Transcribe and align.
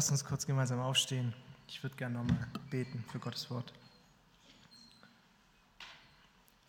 Lass 0.00 0.10
uns 0.10 0.24
kurz 0.24 0.46
gemeinsam 0.46 0.80
aufstehen. 0.80 1.34
Ich 1.68 1.82
würde 1.82 1.94
gerne 1.94 2.14
nochmal 2.14 2.48
beten 2.70 3.04
für 3.12 3.18
Gottes 3.18 3.50
Wort. 3.50 3.70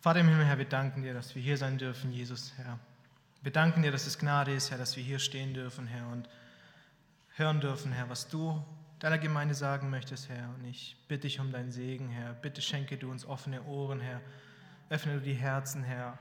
Vater 0.02 0.20
im 0.20 0.28
Himmel, 0.28 0.44
Herr, 0.44 0.58
wir 0.58 0.66
danken 0.66 1.00
dir, 1.00 1.14
dass 1.14 1.34
wir 1.34 1.40
hier 1.40 1.56
sein 1.56 1.78
dürfen, 1.78 2.12
Jesus, 2.12 2.52
Herr. 2.58 2.78
Wir 3.40 3.50
danken 3.50 3.80
dir, 3.80 3.90
dass 3.90 4.06
es 4.06 4.18
Gnade 4.18 4.52
ist, 4.52 4.70
Herr, 4.70 4.76
dass 4.76 4.98
wir 4.98 5.02
hier 5.02 5.18
stehen 5.18 5.54
dürfen, 5.54 5.86
Herr, 5.86 6.08
und 6.08 6.28
hören 7.36 7.62
dürfen, 7.62 7.90
Herr, 7.90 8.10
was 8.10 8.28
du 8.28 8.62
deiner 8.98 9.16
Gemeinde 9.16 9.54
sagen 9.54 9.88
möchtest, 9.88 10.28
Herr. 10.28 10.50
Und 10.50 10.66
ich 10.66 10.98
bitte 11.08 11.22
dich 11.22 11.40
um 11.40 11.52
deinen 11.52 11.72
Segen, 11.72 12.10
Herr. 12.10 12.34
Bitte 12.34 12.60
schenke 12.60 12.98
du 12.98 13.10
uns 13.10 13.24
offene 13.24 13.62
Ohren, 13.62 14.00
Herr. 14.00 14.20
Öffne 14.90 15.14
du 15.14 15.20
die 15.22 15.32
Herzen, 15.32 15.84
Herr. 15.84 16.18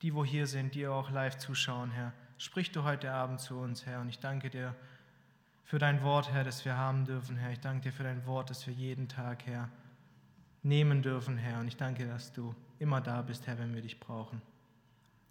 Die, 0.00 0.14
wo 0.14 0.24
hier 0.24 0.46
sind, 0.46 0.74
die 0.74 0.86
auch 0.86 1.10
live 1.10 1.36
zuschauen, 1.36 1.90
Herr. 1.90 2.14
Sprich 2.38 2.72
du 2.72 2.82
heute 2.82 3.12
Abend 3.12 3.42
zu 3.42 3.58
uns, 3.58 3.84
Herr. 3.84 4.00
Und 4.00 4.08
ich 4.08 4.20
danke 4.20 4.48
dir 4.48 4.74
für 5.64 5.78
dein 5.78 6.02
Wort, 6.02 6.30
Herr, 6.30 6.44
das 6.44 6.64
wir 6.64 6.76
haben 6.76 7.06
dürfen, 7.06 7.36
Herr. 7.36 7.50
Ich 7.50 7.60
danke 7.60 7.88
dir 7.88 7.92
für 7.92 8.02
dein 8.02 8.24
Wort, 8.26 8.50
das 8.50 8.66
wir 8.66 8.74
jeden 8.74 9.08
Tag, 9.08 9.46
Herr, 9.46 9.70
nehmen 10.62 11.02
dürfen, 11.02 11.38
Herr. 11.38 11.60
Und 11.60 11.68
ich 11.68 11.76
danke, 11.76 12.06
dass 12.06 12.32
du 12.32 12.54
immer 12.78 13.00
da 13.00 13.22
bist, 13.22 13.46
Herr, 13.46 13.58
wenn 13.58 13.74
wir 13.74 13.82
dich 13.82 13.98
brauchen. 13.98 14.42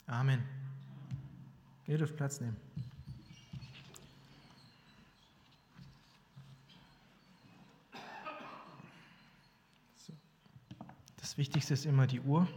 Amen. 0.07 0.43
Ihr 1.85 1.97
dürft 1.97 2.17
Platz 2.17 2.41
nehmen. 2.41 2.57
Das 11.17 11.37
Wichtigste 11.37 11.73
ist 11.73 11.85
immer 11.85 12.05
die 12.05 12.21
Uhr, 12.21 12.47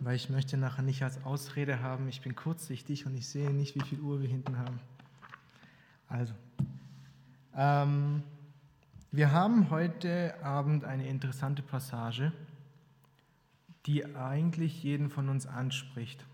weil 0.00 0.16
ich 0.16 0.30
möchte 0.30 0.56
nachher 0.56 0.82
nicht 0.82 1.02
als 1.02 1.22
Ausrede 1.24 1.80
haben, 1.80 2.08
ich 2.08 2.22
bin 2.22 2.34
kurzsichtig 2.34 3.06
und 3.06 3.14
ich 3.16 3.28
sehe 3.28 3.50
nicht, 3.50 3.74
wie 3.74 3.84
viel 3.84 4.00
Uhr 4.00 4.20
wir 4.20 4.28
hinten 4.28 4.56
haben. 4.56 4.80
Also, 6.08 6.34
ähm, 7.54 8.22
wir 9.10 9.32
haben 9.32 9.70
heute 9.70 10.34
Abend 10.42 10.84
eine 10.84 11.08
interessante 11.08 11.62
Passage, 11.62 12.32
die 13.86 14.14
eigentlich 14.14 14.82
jeden 14.82 15.10
von 15.10 15.28
uns 15.28 15.46
anspricht. 15.46 16.26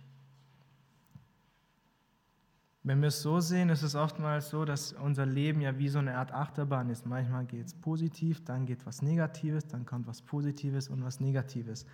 Wenn 2.85 3.01
wir 3.01 3.09
es 3.09 3.23
so 3.23 3.39
sehen, 3.39 3.69
ist 3.69 3.83
es 3.83 3.95
oftmals 3.95 4.51
so, 4.51 4.65
dass 4.65 4.93
unser 4.93 5.25
Leben 5.25 5.61
ja 5.61 5.79
wie 5.79 5.89
so 5.89 6.01
eine 6.01 6.17
Art 6.17 6.33
Achterbahn 6.33 6.91
ist. 6.91 7.07
Manchmal 7.07 7.45
geht 7.45 7.67
es 7.67 7.75
positiv, 7.75 8.45
dann 8.45 8.67
geht 8.67 8.85
was 8.85 9.03
Negatives, 9.03 9.69
dann 9.69 9.87
kommt 9.87 10.09
was 10.09 10.21
Positives 10.21 10.89
und 10.89 11.05
was 11.05 11.21
Negatives. 11.21 11.87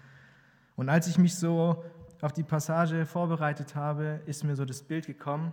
Und 0.77 0.89
als 0.89 1.07
ich 1.07 1.19
mich 1.19 1.35
so 1.35 1.85
auf 2.23 2.33
die 2.33 2.43
Passage 2.43 3.05
vorbereitet 3.05 3.75
habe, 3.75 4.23
ist 4.25 4.45
mir 4.45 4.57
so 4.57 4.65
das 4.65 4.83
Bild 4.83 5.07
gekommen 5.07 5.53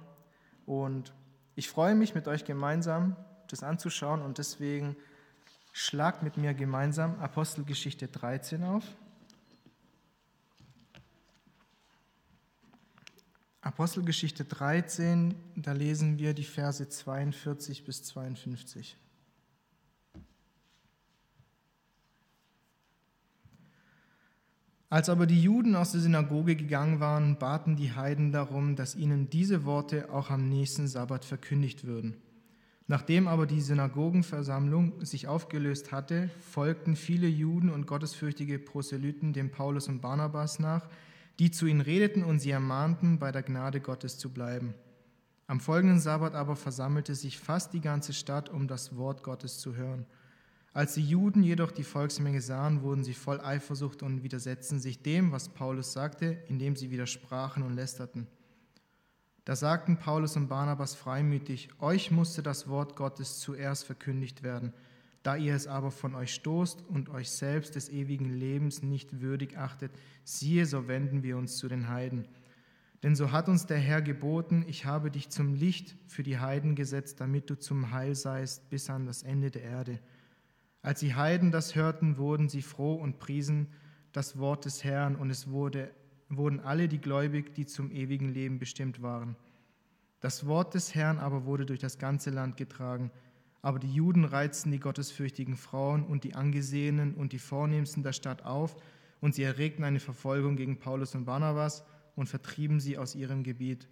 und 0.66 1.14
ich 1.56 1.70
freue 1.70 1.96
mich 1.96 2.16
mit 2.16 2.28
euch 2.28 2.46
gemeinsam, 2.46 3.16
das 3.48 3.64
anzuschauen 3.64 4.22
und 4.22 4.38
deswegen 4.38 4.96
schlagt 5.72 6.24
mit 6.24 6.38
mir 6.38 6.54
gemeinsam 6.54 7.20
Apostelgeschichte 7.20 8.08
13 8.08 8.64
auf. 8.64 8.84
Apostelgeschichte 13.62 14.46
13, 14.46 15.34
da 15.56 15.72
lesen 15.72 16.20
wir 16.20 16.34
die 16.34 16.44
Verse 16.44 16.88
42 16.88 17.84
bis 17.84 18.04
52. 18.04 18.96
Als 24.90 25.10
aber 25.10 25.26
die 25.26 25.42
Juden 25.42 25.76
aus 25.76 25.94
der 25.94 26.02
Synagoge 26.02 26.56
gegangen 26.56 27.00
waren, 27.00 27.38
baten 27.38 27.76
die 27.76 27.94
Heiden 27.94 28.32
darum, 28.32 28.76
dass 28.76 28.96
ihnen 28.96 29.30
diese 29.30 29.66
Worte 29.66 30.12
auch 30.12 30.30
am 30.30 30.48
nächsten 30.48 30.88
Sabbat 30.88 31.26
verkündigt 31.26 31.86
würden. 31.86 32.18
Nachdem 32.88 33.28
aber 33.28 33.48
die 33.48 33.62
Synagogenversammlung 33.62 35.04
sich 35.04 35.28
aufgelöst 35.28 35.92
hatte, 35.92 36.30
folgten 36.40 36.96
viele 36.96 37.28
Juden 37.28 37.72
und 37.72 37.88
gottesfürchtige 37.88 38.60
Proselyten 38.60 39.34
dem 39.34 39.50
Paulus 39.50 39.88
und 39.88 40.02
Barnabas 40.02 40.60
nach, 40.60 40.88
die 41.40 41.50
zu 41.50 41.66
ihnen 41.66 41.82
redeten 41.82 42.24
und 42.24 42.40
sie 42.40 42.52
ermahnten, 42.52 43.18
bei 43.18 43.32
der 43.32 43.42
Gnade 43.42 43.82
Gottes 43.82 44.20
zu 44.20 44.30
bleiben. 44.30 44.76
Am 45.48 45.60
folgenden 45.60 46.00
Sabbat 46.00 46.36
aber 46.36 46.56
versammelte 46.56 47.16
sich 47.16 47.40
fast 47.40 47.74
die 47.74 47.82
ganze 47.82 48.14
Stadt, 48.14 48.50
um 48.50 48.68
das 48.68 48.96
Wort 48.98 49.24
Gottes 49.24 49.58
zu 49.58 49.76
hören. 49.76 50.06
Als 50.76 50.96
die 50.96 51.06
Juden 51.06 51.42
jedoch 51.42 51.72
die 51.72 51.86
Volksmenge 51.86 52.42
sahen, 52.42 52.82
wurden 52.82 53.06
sie 53.06 53.14
voll 53.14 53.40
Eifersucht 53.40 54.04
und 54.04 54.24
widersetzten 54.24 54.82
sich 54.82 55.02
dem, 55.02 55.32
was 55.32 55.48
Paulus 55.48 55.94
sagte, 55.94 56.38
indem 56.50 56.76
sie 56.76 56.92
widersprachen 56.92 57.64
und 57.64 57.76
lästerten. 57.76 58.28
Da 59.46 59.56
sagten 59.56 59.96
Paulus 59.96 60.36
und 60.36 60.50
Barnabas 60.50 60.94
freimütig, 60.94 61.70
euch 61.80 62.12
musste 62.12 62.44
das 62.44 62.68
Wort 62.68 62.98
Gottes 62.98 63.40
zuerst 63.40 63.86
verkündigt 63.86 64.44
werden, 64.44 64.74
da 65.24 65.38
ihr 65.38 65.56
es 65.56 65.66
aber 65.66 65.92
von 65.92 66.14
euch 66.14 66.34
stoßt 66.34 66.84
und 66.90 67.08
euch 67.08 67.30
selbst 67.30 67.76
des 67.76 67.88
ewigen 67.88 68.38
Lebens 68.38 68.84
nicht 68.84 69.22
würdig 69.22 69.58
achtet, 69.58 69.94
siehe, 70.26 70.66
so 70.66 70.90
wenden 70.90 71.24
wir 71.24 71.38
uns 71.38 71.56
zu 71.56 71.70
den 71.70 71.88
Heiden. 71.88 72.28
Denn 73.02 73.16
so 73.16 73.32
hat 73.32 73.48
uns 73.48 73.66
der 73.66 73.78
Herr 73.78 74.02
geboten, 74.02 74.66
ich 74.68 74.84
habe 74.84 75.10
dich 75.10 75.30
zum 75.30 75.54
Licht 75.54 75.96
für 76.06 76.24
die 76.24 76.38
Heiden 76.38 76.76
gesetzt, 76.76 77.22
damit 77.22 77.50
du 77.50 77.58
zum 77.58 77.92
Heil 77.92 78.14
seist 78.14 78.70
bis 78.70 78.90
an 78.90 79.06
das 79.06 79.24
Ende 79.24 79.52
der 79.52 79.64
Erde. 79.64 80.00
Als 80.86 81.00
die 81.00 81.16
Heiden 81.16 81.52
das 81.52 81.74
hörten, 81.74 82.18
wurden 82.18 82.48
sie 82.48 82.62
froh 82.62 82.94
und 82.94 83.18
priesen 83.18 83.70
das 84.12 84.38
Wort 84.38 84.66
des 84.66 84.84
Herrn, 84.84 85.16
und 85.16 85.32
es 85.32 85.50
wurde, 85.50 85.90
wurden 86.30 86.60
alle 86.60 86.88
die 86.88 87.00
gläubig, 87.00 87.56
die 87.56 87.66
zum 87.66 87.90
ewigen 87.90 88.32
Leben 88.32 88.60
bestimmt 88.60 89.02
waren. 89.02 89.36
Das 90.20 90.46
Wort 90.46 90.76
des 90.76 90.94
Herrn 90.94 91.18
aber 91.18 91.46
wurde 91.46 91.66
durch 91.66 91.80
das 91.80 91.98
ganze 91.98 92.30
Land 92.30 92.56
getragen. 92.56 93.10
Aber 93.64 93.80
die 93.80 93.92
Juden 93.92 94.26
reizten 94.26 94.72
die 94.72 94.80
gottesfürchtigen 94.80 95.58
Frauen 95.58 96.06
und 96.06 96.24
die 96.24 96.36
Angesehenen 96.36 97.16
und 97.16 97.34
die 97.34 97.40
Vornehmsten 97.40 98.04
der 98.04 98.14
Stadt 98.14 98.46
auf, 98.46 98.76
und 99.22 99.34
sie 99.34 99.42
erregten 99.42 99.84
eine 99.84 100.00
Verfolgung 100.00 100.56
gegen 100.56 100.78
Paulus 100.78 101.16
und 101.16 101.26
Barnabas 101.26 101.84
und 102.16 102.30
vertrieben 102.30 102.80
sie 102.80 103.00
aus 103.00 103.16
ihrem 103.16 103.42
Gebiet. 103.42 103.88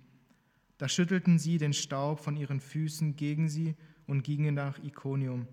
Da 0.78 0.88
schüttelten 0.88 1.40
sie 1.40 1.58
den 1.58 1.74
Staub 1.74 2.20
von 2.20 2.38
ihren 2.38 2.60
Füßen 2.60 3.16
gegen 3.16 3.50
sie 3.50 3.74
und 4.06 4.24
gingen 4.24 4.54
nach 4.54 4.78
Ikonium. 4.78 5.48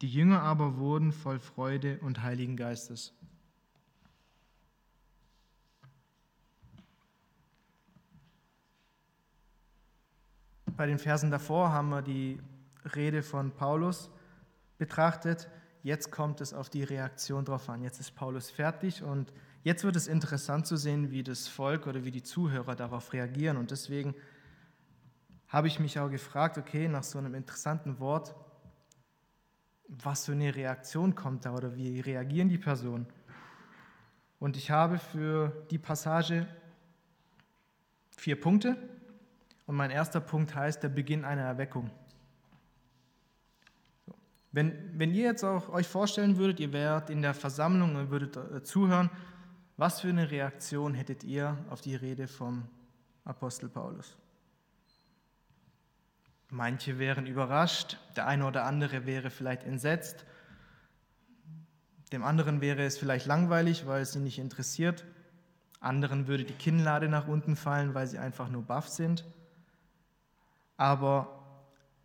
Die 0.00 0.08
Jünger 0.08 0.42
aber 0.42 0.76
wurden 0.76 1.12
voll 1.12 1.40
Freude 1.40 1.98
und 2.00 2.22
Heiligen 2.22 2.56
Geistes. 2.56 3.12
Bei 10.76 10.86
den 10.86 11.00
Versen 11.00 11.32
davor 11.32 11.72
haben 11.72 11.88
wir 11.88 12.02
die 12.02 12.38
Rede 12.94 13.24
von 13.24 13.50
Paulus 13.50 14.10
betrachtet. 14.78 15.50
Jetzt 15.82 16.12
kommt 16.12 16.40
es 16.40 16.54
auf 16.54 16.70
die 16.70 16.84
Reaktion 16.84 17.44
drauf 17.44 17.68
an. 17.68 17.82
Jetzt 17.82 17.98
ist 17.98 18.14
Paulus 18.14 18.50
fertig 18.50 19.02
und 19.02 19.32
jetzt 19.64 19.82
wird 19.82 19.96
es 19.96 20.06
interessant 20.06 20.68
zu 20.68 20.76
sehen, 20.76 21.10
wie 21.10 21.24
das 21.24 21.48
Volk 21.48 21.88
oder 21.88 22.04
wie 22.04 22.12
die 22.12 22.22
Zuhörer 22.22 22.76
darauf 22.76 23.12
reagieren. 23.12 23.56
Und 23.56 23.72
deswegen 23.72 24.14
habe 25.48 25.66
ich 25.66 25.80
mich 25.80 25.98
auch 25.98 26.10
gefragt, 26.10 26.58
okay, 26.58 26.86
nach 26.86 27.02
so 27.02 27.18
einem 27.18 27.34
interessanten 27.34 27.98
Wort, 27.98 28.36
was 29.88 30.26
für 30.26 30.32
eine 30.32 30.54
Reaktion 30.54 31.14
kommt 31.14 31.44
da 31.44 31.54
oder 31.54 31.74
wie 31.74 32.00
reagieren 32.00 32.48
die 32.48 32.58
Personen. 32.58 33.06
Und 34.38 34.56
ich 34.56 34.70
habe 34.70 34.98
für 34.98 35.66
die 35.70 35.78
Passage 35.78 36.46
vier 38.16 38.40
Punkte. 38.40 38.76
Und 39.66 39.76
mein 39.76 39.90
erster 39.90 40.20
Punkt 40.20 40.54
heißt 40.54 40.82
der 40.82 40.88
Beginn 40.88 41.24
einer 41.24 41.42
Erweckung. 41.42 41.90
Wenn, 44.52 44.98
wenn 44.98 45.12
ihr 45.12 45.24
jetzt 45.24 45.44
auch 45.44 45.68
euch 45.68 45.86
vorstellen 45.86 46.36
würdet, 46.36 46.60
ihr 46.60 46.72
wärt 46.72 47.10
in 47.10 47.20
der 47.20 47.34
Versammlung 47.34 47.96
und 47.96 48.10
würdet 48.10 48.36
äh, 48.36 48.62
zuhören, 48.62 49.10
was 49.76 50.00
für 50.00 50.08
eine 50.08 50.30
Reaktion 50.30 50.94
hättet 50.94 51.22
ihr 51.22 51.56
auf 51.70 51.80
die 51.80 51.94
Rede 51.94 52.28
vom 52.28 52.66
Apostel 53.24 53.68
Paulus? 53.68 54.16
Manche 56.50 56.98
wären 56.98 57.26
überrascht, 57.26 57.98
der 58.16 58.26
eine 58.26 58.46
oder 58.46 58.64
andere 58.64 59.04
wäre 59.04 59.30
vielleicht 59.30 59.64
entsetzt, 59.64 60.24
dem 62.12 62.24
anderen 62.24 62.60
wäre 62.60 62.84
es 62.84 62.96
vielleicht 62.96 63.26
langweilig, 63.26 63.86
weil 63.86 64.00
es 64.00 64.16
ihn 64.16 64.24
nicht 64.24 64.38
interessiert, 64.38 65.04
anderen 65.80 66.26
würde 66.26 66.44
die 66.44 66.54
Kinnlade 66.54 67.08
nach 67.08 67.28
unten 67.28 67.54
fallen, 67.54 67.94
weil 67.94 68.06
sie 68.06 68.18
einfach 68.18 68.48
nur 68.48 68.62
baff 68.62 68.88
sind. 68.88 69.24
Aber 70.76 71.38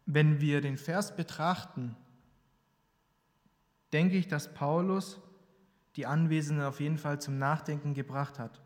wenn 0.05 0.41
wir 0.41 0.61
den 0.61 0.77
Vers 0.77 1.15
betrachten, 1.15 1.95
denke 3.93 4.17
ich, 4.17 4.27
dass 4.27 4.53
Paulus 4.53 5.21
die 5.95 6.05
Anwesenden 6.05 6.65
auf 6.65 6.79
jeden 6.79 6.97
Fall 6.97 7.21
zum 7.21 7.37
Nachdenken 7.37 7.93
gebracht 7.93 8.39
hat. 8.39 8.61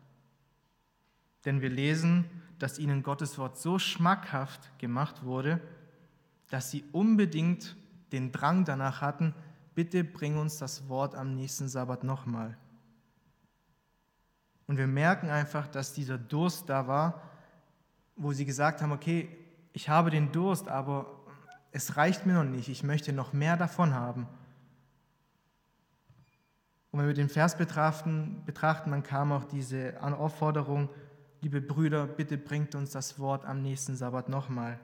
Denn 1.44 1.60
wir 1.60 1.70
lesen, 1.70 2.24
dass 2.58 2.78
ihnen 2.78 3.02
Gottes 3.02 3.38
Wort 3.38 3.58
so 3.58 3.78
schmackhaft 3.78 4.78
gemacht 4.78 5.22
wurde, 5.24 5.60
dass 6.50 6.70
sie 6.70 6.84
unbedingt 6.92 7.76
den 8.12 8.32
Drang 8.32 8.64
danach 8.64 9.00
hatten, 9.00 9.34
bitte 9.74 10.02
bring 10.02 10.38
uns 10.38 10.58
das 10.58 10.88
Wort 10.88 11.14
am 11.14 11.34
nächsten 11.34 11.68
Sabbat 11.68 12.04
nochmal. 12.04 12.56
Und 14.66 14.76
wir 14.76 14.86
merken 14.86 15.30
einfach, 15.30 15.66
dass 15.66 15.94
dieser 15.94 16.18
Durst 16.18 16.68
da 16.68 16.86
war, 16.86 17.22
wo 18.16 18.32
sie 18.32 18.44
gesagt 18.44 18.82
haben, 18.82 18.92
okay, 18.92 19.28
ich 19.72 19.88
habe 19.88 20.10
den 20.10 20.32
Durst, 20.32 20.68
aber 20.68 21.06
es 21.70 21.96
reicht 21.96 22.26
mir 22.26 22.34
noch 22.34 22.44
nicht, 22.44 22.68
ich 22.68 22.82
möchte 22.82 23.12
noch 23.12 23.32
mehr 23.32 23.56
davon 23.56 23.94
haben. 23.94 24.26
Und 26.90 27.00
wenn 27.00 27.06
wir 27.06 27.14
den 27.14 27.28
Vers 27.28 27.56
betrachten, 27.56 28.42
betrachten, 28.44 28.90
dann 28.90 29.02
kam 29.02 29.30
auch 29.32 29.44
diese 29.44 30.02
Aufforderung, 30.02 30.88
liebe 31.40 31.60
Brüder, 31.60 32.06
bitte 32.06 32.36
bringt 32.36 32.74
uns 32.74 32.90
das 32.90 33.18
Wort 33.18 33.44
am 33.44 33.62
nächsten 33.62 33.96
Sabbat 33.96 34.28
nochmal. 34.28 34.78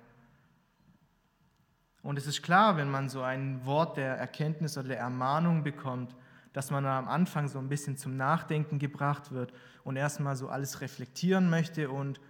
Und 2.02 2.18
es 2.18 2.26
ist 2.26 2.42
klar, 2.42 2.76
wenn 2.76 2.90
man 2.90 3.08
so 3.08 3.22
ein 3.22 3.64
Wort 3.64 3.96
der 3.96 4.16
Erkenntnis 4.16 4.76
oder 4.76 4.88
der 4.88 4.98
Ermahnung 4.98 5.64
bekommt, 5.64 6.14
dass 6.52 6.70
man 6.70 6.86
am 6.86 7.08
Anfang 7.08 7.48
so 7.48 7.58
ein 7.58 7.68
bisschen 7.68 7.96
zum 7.96 8.16
Nachdenken 8.16 8.78
gebracht 8.78 9.32
wird 9.32 9.52
und 9.82 9.96
erstmal 9.96 10.36
so 10.36 10.48
alles 10.48 10.80
reflektieren 10.80 11.50
möchte 11.50 11.90
und 11.90 12.20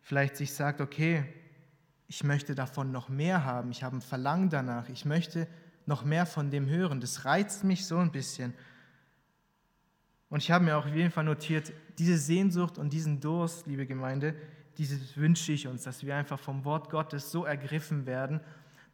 vielleicht 0.00 0.36
sich 0.36 0.54
sagt, 0.54 0.80
okay, 0.80 1.24
ich 2.06 2.24
möchte 2.24 2.54
davon 2.54 2.92
noch 2.92 3.08
mehr 3.08 3.44
haben, 3.44 3.70
ich 3.70 3.82
habe 3.82 3.96
ein 3.96 4.00
Verlangen 4.00 4.48
danach, 4.48 4.88
ich 4.88 5.04
möchte 5.04 5.48
noch 5.84 6.04
mehr 6.04 6.24
von 6.24 6.50
dem 6.50 6.68
hören. 6.68 7.00
Das 7.00 7.24
reizt 7.24 7.64
mich 7.64 7.86
so 7.86 7.98
ein 7.98 8.12
bisschen. 8.12 8.54
Und 10.34 10.42
ich 10.42 10.50
habe 10.50 10.64
mir 10.64 10.76
auch 10.76 10.84
auf 10.84 10.92
jeden 10.92 11.12
Fall 11.12 11.22
notiert, 11.22 11.72
diese 11.96 12.18
Sehnsucht 12.18 12.76
und 12.76 12.92
diesen 12.92 13.20
Durst, 13.20 13.68
liebe 13.68 13.86
Gemeinde, 13.86 14.34
dieses 14.78 15.16
wünsche 15.16 15.52
ich 15.52 15.68
uns, 15.68 15.84
dass 15.84 16.04
wir 16.04 16.16
einfach 16.16 16.40
vom 16.40 16.64
Wort 16.64 16.90
Gottes 16.90 17.30
so 17.30 17.44
ergriffen 17.44 18.04
werden, 18.04 18.40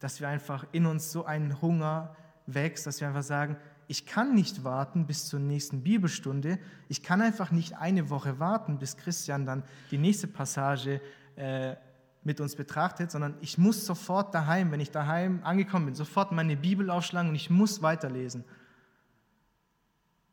dass 0.00 0.20
wir 0.20 0.28
einfach 0.28 0.66
in 0.72 0.84
uns 0.84 1.10
so 1.10 1.24
ein 1.24 1.62
Hunger 1.62 2.14
wächst, 2.44 2.86
dass 2.86 3.00
wir 3.00 3.08
einfach 3.08 3.22
sagen, 3.22 3.56
ich 3.88 4.04
kann 4.04 4.34
nicht 4.34 4.64
warten 4.64 5.06
bis 5.06 5.28
zur 5.28 5.40
nächsten 5.40 5.82
Bibelstunde. 5.82 6.58
Ich 6.90 7.02
kann 7.02 7.22
einfach 7.22 7.50
nicht 7.52 7.78
eine 7.78 8.10
Woche 8.10 8.38
warten, 8.38 8.76
bis 8.76 8.98
Christian 8.98 9.46
dann 9.46 9.62
die 9.90 9.96
nächste 9.96 10.26
Passage 10.26 11.00
äh, 11.36 11.74
mit 12.22 12.42
uns 12.42 12.54
betrachtet, 12.54 13.10
sondern 13.10 13.34
ich 13.40 13.56
muss 13.56 13.86
sofort 13.86 14.34
daheim, 14.34 14.72
wenn 14.72 14.80
ich 14.80 14.90
daheim 14.90 15.40
angekommen 15.42 15.86
bin, 15.86 15.94
sofort 15.94 16.32
meine 16.32 16.58
Bibel 16.58 16.90
aufschlagen 16.90 17.30
und 17.30 17.34
ich 17.34 17.48
muss 17.48 17.80
weiterlesen. 17.80 18.44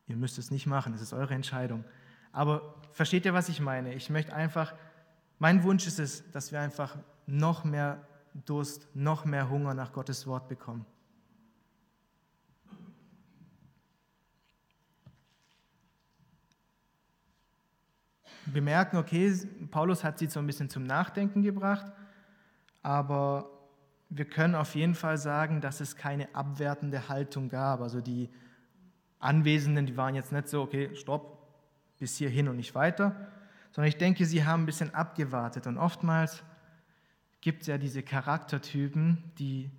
Ihr 0.08 0.16
müsst 0.16 0.38
es 0.38 0.52
nicht 0.52 0.66
machen, 0.66 0.94
es 0.94 1.02
ist 1.02 1.14
eure 1.14 1.34
Entscheidung. 1.34 1.84
Aber 2.32 2.76
versteht 2.92 3.26
ihr, 3.26 3.34
was 3.34 3.50
ich 3.50 3.60
meine? 3.60 3.94
Ich 3.94 4.10
möchte 4.10 4.34
einfach, 4.34 4.74
mein 5.40 5.64
Wunsch 5.64 5.86
ist 5.86 6.00
es, 6.00 6.30
dass 6.32 6.52
wir 6.52 6.62
einfach 6.62 6.98
noch 7.26 7.64
mehr 7.64 8.08
Durst, 8.46 8.88
noch 8.96 9.26
mehr 9.26 9.50
Hunger 9.50 9.74
nach 9.74 9.92
Gottes 9.92 10.28
Wort 10.28 10.48
bekommen. 10.48 10.86
Wir 18.46 18.62
merken, 18.62 18.98
okay, 18.98 19.34
Paulus 19.72 20.06
hat 20.06 20.20
sie 20.20 20.28
so 20.28 20.40
ein 20.40 20.48
bisschen 20.48 20.70
zum 20.70 20.84
Nachdenken 20.84 21.42
gebracht, 21.42 21.92
aber 22.82 23.50
wir 24.10 24.24
können 24.24 24.56
auf 24.56 24.74
jeden 24.76 24.96
Fall 24.96 25.18
sagen, 25.18 25.60
dass 25.60 25.82
es 25.82 25.98
keine 25.98 26.34
abwertende 26.34 27.10
Haltung 27.10 27.50
gab. 27.50 27.82
Also 27.82 28.00
die 28.00 28.30
Anwesenden, 29.20 29.86
die 29.86 29.98
waren 29.98 30.16
jetzt 30.16 30.32
nicht 30.32 30.48
so, 30.48 30.62
okay, 30.62 30.96
stopp, 30.96 31.38
bis 32.00 32.18
hierhin 32.18 32.48
und 32.48 32.58
nicht 32.58 32.76
weiter, 32.76 33.16
sondern 33.72 33.90
ich 33.90 33.98
denke, 33.98 34.26
sie 34.26 34.46
haben 34.46 34.64
ein 34.64 34.66
bisschen 34.66 34.94
abgewartet. 34.94 35.68
Und 35.68 35.78
oftmals 35.78 36.44
gibt 37.42 37.62
es 37.62 37.68
ja 37.68 37.78
diese 37.78 38.04
Charaktertypen, 38.04 39.32
die 39.40 39.72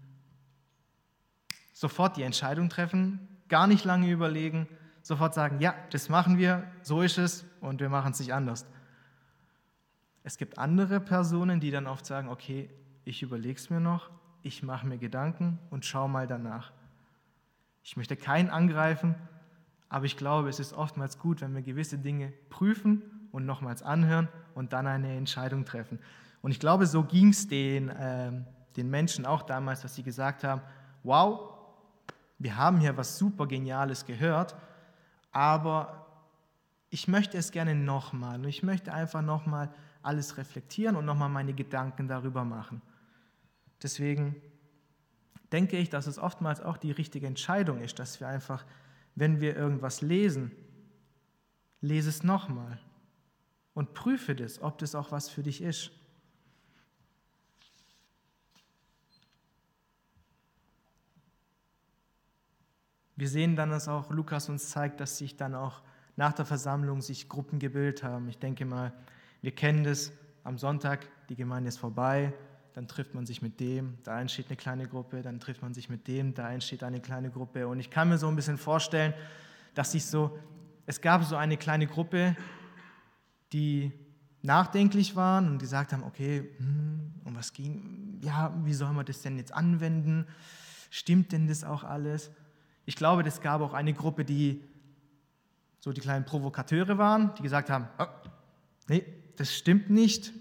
sofort 1.72 2.16
die 2.16 2.22
Entscheidung 2.22 2.68
treffen, 2.68 3.28
gar 3.48 3.66
nicht 3.66 3.84
lange 3.84 4.10
überlegen, 4.10 4.66
sofort 5.02 5.34
sagen, 5.34 5.60
ja, 5.60 5.74
das 5.90 6.08
machen 6.08 6.38
wir, 6.38 6.64
so 6.82 7.02
ist 7.02 7.18
es 7.18 7.44
und 7.60 7.80
wir 7.80 7.88
machen 7.88 8.12
es 8.12 8.18
nicht 8.18 8.34
anders. 8.34 8.66
Es 10.24 10.36
gibt 10.36 10.58
andere 10.58 11.00
Personen, 11.00 11.60
die 11.60 11.70
dann 11.70 11.86
oft 11.86 12.04
sagen, 12.04 12.28
okay, 12.28 12.68
ich 13.04 13.22
überlege 13.22 13.58
es 13.58 13.70
mir 13.70 13.80
noch, 13.80 14.10
ich 14.42 14.62
mache 14.62 14.86
mir 14.86 14.98
Gedanken 14.98 15.58
und 15.70 15.84
schau 15.84 16.08
mal 16.08 16.26
danach. 16.26 16.72
Ich 17.88 17.96
möchte 17.96 18.16
keinen 18.16 18.50
angreifen, 18.50 19.14
aber 19.88 20.04
ich 20.04 20.16
glaube, 20.16 20.48
es 20.48 20.60
ist 20.60 20.72
oftmals 20.72 21.18
gut, 21.18 21.40
wenn 21.40 21.54
wir 21.54 21.62
gewisse 21.62 21.98
Dinge 21.98 22.32
prüfen 22.50 23.02
und 23.32 23.46
nochmals 23.46 23.82
anhören 23.82 24.28
und 24.54 24.72
dann 24.72 24.86
eine 24.86 25.16
Entscheidung 25.16 25.64
treffen. 25.64 25.98
Und 26.42 26.50
ich 26.50 26.60
glaube, 26.60 26.86
so 26.86 27.02
ging 27.02 27.30
es 27.30 27.48
den, 27.48 27.88
äh, 27.88 28.32
den 28.76 28.90
Menschen 28.90 29.26
auch 29.26 29.42
damals, 29.42 29.80
dass 29.80 29.94
sie 29.94 30.02
gesagt 30.02 30.44
haben, 30.44 30.60
wow, 31.02 31.54
wir 32.38 32.56
haben 32.56 32.78
hier 32.78 32.96
was 32.96 33.18
super 33.18 33.46
Geniales 33.46 34.04
gehört 34.04 34.54
aber 35.38 36.06
ich 36.90 37.08
möchte 37.08 37.36
es 37.36 37.52
gerne 37.52 37.74
nochmal. 37.74 38.44
Ich 38.46 38.62
möchte 38.62 38.92
einfach 38.92 39.22
nochmal 39.22 39.70
alles 40.02 40.36
reflektieren 40.36 40.96
und 40.96 41.04
nochmal 41.04 41.28
meine 41.28 41.52
Gedanken 41.52 42.08
darüber 42.08 42.44
machen. 42.44 42.80
Deswegen 43.82 44.36
denke 45.52 45.78
ich, 45.78 45.88
dass 45.90 46.06
es 46.06 46.18
oftmals 46.18 46.60
auch 46.60 46.76
die 46.76 46.92
richtige 46.92 47.26
Entscheidung 47.26 47.80
ist, 47.80 47.98
dass 47.98 48.20
wir 48.20 48.28
einfach, 48.28 48.64
wenn 49.14 49.40
wir 49.40 49.56
irgendwas 49.56 50.02
lesen, 50.02 50.52
lese 51.80 52.08
es 52.08 52.22
nochmal 52.22 52.80
und 53.74 53.94
prüfe 53.94 54.34
das, 54.34 54.60
ob 54.60 54.78
das 54.78 54.94
auch 54.94 55.12
was 55.12 55.28
für 55.30 55.42
dich 55.42 55.62
ist. 55.62 55.90
Wir 63.16 63.28
sehen 63.28 63.56
dann, 63.56 63.70
dass 63.70 63.88
auch 63.88 64.10
Lukas 64.10 64.48
uns 64.48 64.68
zeigt, 64.70 65.00
dass 65.00 65.18
sich 65.18 65.36
dann 65.36 65.56
auch 65.56 65.82
nach 66.14 66.32
der 66.32 66.44
Versammlung 66.44 67.00
sich 67.00 67.28
Gruppen 67.28 67.58
gebildet 67.58 68.04
haben. 68.04 68.28
Ich 68.28 68.38
denke 68.38 68.64
mal, 68.64 68.92
wir 69.40 69.52
kennen 69.52 69.82
das 69.82 70.12
am 70.44 70.56
Sonntag, 70.56 71.08
die 71.28 71.34
Gemeinde 71.34 71.68
ist 71.68 71.78
vorbei, 71.78 72.32
dann 72.78 72.86
trifft 72.86 73.12
man 73.12 73.26
sich 73.26 73.42
mit 73.42 73.58
dem, 73.58 73.98
da 74.04 74.20
entsteht 74.20 74.46
eine 74.46 74.56
kleine 74.56 74.86
Gruppe, 74.86 75.20
dann 75.20 75.40
trifft 75.40 75.62
man 75.62 75.74
sich 75.74 75.88
mit 75.88 76.06
dem, 76.06 76.32
da 76.32 76.48
entsteht 76.48 76.84
eine 76.84 77.00
kleine 77.00 77.28
Gruppe. 77.28 77.66
Und 77.66 77.80
ich 77.80 77.90
kann 77.90 78.08
mir 78.08 78.18
so 78.18 78.28
ein 78.28 78.36
bisschen 78.36 78.56
vorstellen, 78.56 79.14
dass 79.74 79.90
sich 79.90 80.06
so, 80.06 80.38
es 80.86 81.00
gab 81.00 81.24
so 81.24 81.34
eine 81.34 81.56
kleine 81.56 81.88
Gruppe, 81.88 82.36
die 83.52 83.90
nachdenklich 84.42 85.16
waren 85.16 85.50
und 85.50 85.58
gesagt 85.58 85.92
haben, 85.92 86.04
okay, 86.04 86.50
hm, 86.58 87.14
um 87.24 87.34
was 87.34 87.52
ging, 87.52 88.20
ja, 88.22 88.54
wie 88.62 88.74
soll 88.74 88.92
man 88.92 89.04
das 89.04 89.22
denn 89.22 89.38
jetzt 89.38 89.52
anwenden? 89.52 90.28
Stimmt 90.88 91.32
denn 91.32 91.48
das 91.48 91.64
auch 91.64 91.82
alles? 91.82 92.30
Ich 92.86 92.94
glaube, 92.94 93.24
es 93.26 93.40
gab 93.40 93.60
auch 93.60 93.74
eine 93.74 93.92
Gruppe, 93.92 94.24
die 94.24 94.62
so 95.80 95.92
die 95.92 96.00
kleinen 96.00 96.24
Provokateure 96.24 96.96
waren, 96.96 97.34
die 97.34 97.42
gesagt 97.42 97.70
haben, 97.70 97.88
oh, 97.98 98.06
nee, 98.86 99.04
das 99.34 99.52
stimmt 99.52 99.90
nicht, 99.90 100.32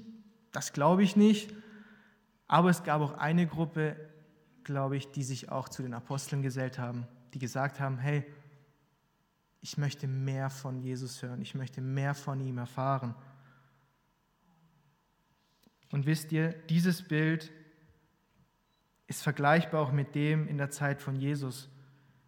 das 0.51 0.71
glaube 0.71 1.01
ich 1.01 1.15
nicht. 1.15 1.51
Aber 2.47 2.69
es 2.69 2.83
gab 2.83 3.01
auch 3.01 3.17
eine 3.17 3.47
Gruppe, 3.47 3.95
glaube 4.63 4.97
ich, 4.97 5.11
die 5.11 5.23
sich 5.23 5.51
auch 5.51 5.69
zu 5.69 5.81
den 5.81 5.93
Aposteln 5.93 6.41
gesellt 6.41 6.79
haben, 6.79 7.07
die 7.33 7.39
gesagt 7.39 7.79
haben, 7.79 7.97
hey, 7.97 8.25
ich 9.61 9.77
möchte 9.77 10.07
mehr 10.07 10.49
von 10.49 10.79
Jesus 10.79 11.21
hören, 11.21 11.41
ich 11.41 11.55
möchte 11.55 11.81
mehr 11.81 12.13
von 12.13 12.39
ihm 12.39 12.57
erfahren. 12.57 13.15
Und 15.91 16.05
wisst 16.05 16.31
ihr, 16.31 16.53
dieses 16.69 17.01
Bild 17.01 17.51
ist 19.07 19.23
vergleichbar 19.23 19.81
auch 19.81 19.91
mit 19.91 20.15
dem 20.15 20.47
in 20.47 20.57
der 20.57 20.69
Zeit 20.69 21.01
von 21.01 21.15
Jesus. 21.15 21.69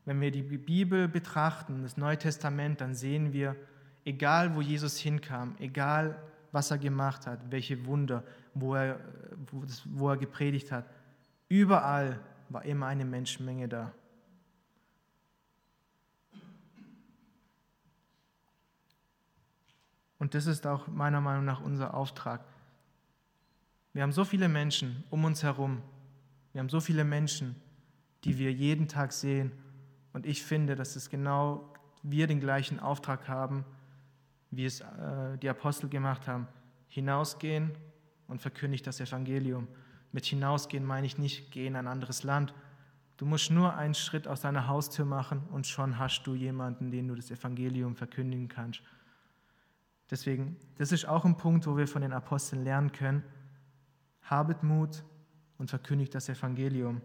Wenn 0.05 0.21
wir 0.21 0.31
die 0.31 0.41
Bibel 0.41 1.07
betrachten, 1.07 1.83
das 1.83 1.97
Neue 1.97 2.17
Testament, 2.17 2.81
dann 2.81 2.95
sehen 2.95 3.33
wir, 3.33 3.55
egal 4.05 4.55
wo 4.55 4.61
Jesus 4.61 4.97
hinkam, 4.97 5.55
egal 5.59 6.21
was 6.51 6.71
er 6.71 6.77
gemacht 6.77 7.27
hat, 7.27 7.51
welche 7.51 7.85
Wunder, 7.85 8.23
wo 8.61 8.75
er, 8.75 8.99
wo 9.85 10.09
er 10.09 10.17
gepredigt 10.17 10.71
hat, 10.71 10.85
überall 11.47 12.19
war 12.49 12.65
immer 12.65 12.87
eine 12.87 13.05
Menschenmenge 13.05 13.67
da. 13.67 13.93
Und 20.17 20.33
das 20.33 20.47
ist 20.47 20.67
auch 20.67 20.87
meiner 20.87 21.21
Meinung 21.21 21.45
nach 21.45 21.61
unser 21.61 21.93
Auftrag. 21.93 22.43
Wir 23.93 24.03
haben 24.03 24.11
so 24.11 24.25
viele 24.25 24.49
Menschen 24.49 25.03
um 25.09 25.23
uns 25.23 25.43
herum. 25.43 25.81
Wir 26.51 26.59
haben 26.59 26.69
so 26.69 26.79
viele 26.79 27.03
Menschen, 27.03 27.55
die 28.23 28.37
wir 28.37 28.51
jeden 28.51 28.87
Tag 28.87 29.13
sehen 29.13 29.51
und 30.13 30.25
ich 30.25 30.43
finde, 30.43 30.75
dass 30.75 30.95
es 30.95 31.09
genau 31.09 31.73
wir 32.03 32.27
den 32.27 32.39
gleichen 32.39 32.79
Auftrag 32.79 33.27
haben, 33.27 33.65
wie 34.51 34.65
es 34.65 34.81
äh, 34.81 35.37
die 35.37 35.49
Apostel 35.49 35.89
gemacht 35.89 36.27
haben. 36.27 36.47
Hinausgehen 36.87 37.71
und 38.29 38.41
verkündigt 38.41 38.87
das 38.87 39.01
Evangelium. 39.01 39.67
Mit 40.11 40.25
hinausgehen 40.25 40.85
meine 40.85 41.05
ich 41.05 41.17
nicht, 41.17 41.51
geh 41.51 41.67
in 41.67 41.75
ein 41.75 41.87
anderes 41.87 42.23
Land. 42.23 42.53
Du 43.17 43.25
musst 43.25 43.51
nur 43.51 43.75
einen 43.75 43.95
Schritt 43.95 44.27
aus 44.27 44.41
deiner 44.41 44.67
Haustür 44.67 45.05
machen 45.05 45.43
und 45.51 45.67
schon 45.67 45.99
hast 45.99 46.23
du 46.23 46.35
jemanden, 46.35 46.89
den 46.89 47.07
du 47.07 47.15
das 47.15 47.31
Evangelium 47.31 47.95
verkündigen 47.95 48.47
kannst. 48.47 48.81
Deswegen, 50.09 50.57
das 50.77 50.91
ist 50.91 51.05
auch 51.05 51.25
ein 51.25 51.37
Punkt, 51.37 51.67
wo 51.67 51.75
wir 51.75 51.87
von 51.87 52.01
den 52.01 52.13
Aposteln 52.13 52.63
lernen 52.63 52.91
können. 52.91 53.23
Habet 54.23 54.63
Mut 54.63 55.03
und 55.57 55.69
verkündigt 55.69 56.15
das 56.15 56.29
Evangelium. 56.29 57.01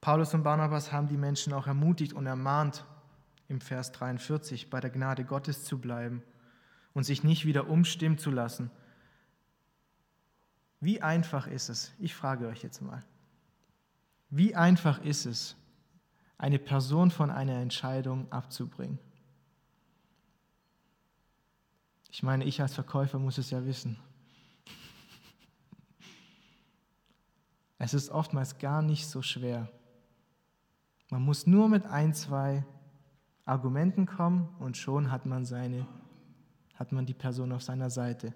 Paulus 0.00 0.34
und 0.34 0.42
Barnabas 0.42 0.92
haben 0.92 1.08
die 1.08 1.16
Menschen 1.16 1.52
auch 1.52 1.66
ermutigt 1.66 2.12
und 2.12 2.26
ermahnt, 2.26 2.84
im 3.48 3.60
Vers 3.60 3.90
43, 3.92 4.70
bei 4.70 4.80
der 4.80 4.90
Gnade 4.90 5.24
Gottes 5.24 5.64
zu 5.64 5.78
bleiben 5.78 6.22
und 6.94 7.04
sich 7.04 7.24
nicht 7.24 7.44
wieder 7.44 7.68
umstimmen 7.68 8.18
zu 8.18 8.30
lassen. 8.30 8.70
Wie 10.80 11.02
einfach 11.02 11.46
ist 11.46 11.68
es, 11.68 11.92
ich 11.98 12.14
frage 12.14 12.48
euch 12.48 12.62
jetzt 12.62 12.80
mal, 12.80 13.04
wie 14.30 14.54
einfach 14.54 15.00
ist 15.02 15.26
es, 15.26 15.56
eine 16.38 16.58
Person 16.58 17.10
von 17.10 17.30
einer 17.30 17.56
Entscheidung 17.56 18.30
abzubringen? 18.32 18.98
Ich 22.10 22.22
meine, 22.22 22.44
ich 22.44 22.60
als 22.60 22.74
Verkäufer 22.74 23.18
muss 23.18 23.38
es 23.38 23.50
ja 23.50 23.64
wissen. 23.64 23.98
Es 27.82 27.94
ist 27.94 28.10
oftmals 28.10 28.58
gar 28.58 28.82
nicht 28.82 29.06
so 29.06 29.22
schwer. 29.22 29.70
Man 31.08 31.22
muss 31.22 31.46
nur 31.46 31.68
mit 31.68 31.86
ein, 31.86 32.12
zwei 32.12 32.64
Argumenten 33.46 34.04
kommen 34.04 34.54
und 34.58 34.76
schon 34.76 35.10
hat 35.10 35.24
man 35.24 35.44
seine, 35.44 35.86
hat 36.80 36.92
man 36.92 37.04
die 37.04 37.14
Person 37.14 37.52
auf 37.52 37.62
seiner 37.62 37.90
Seite. 37.90 38.34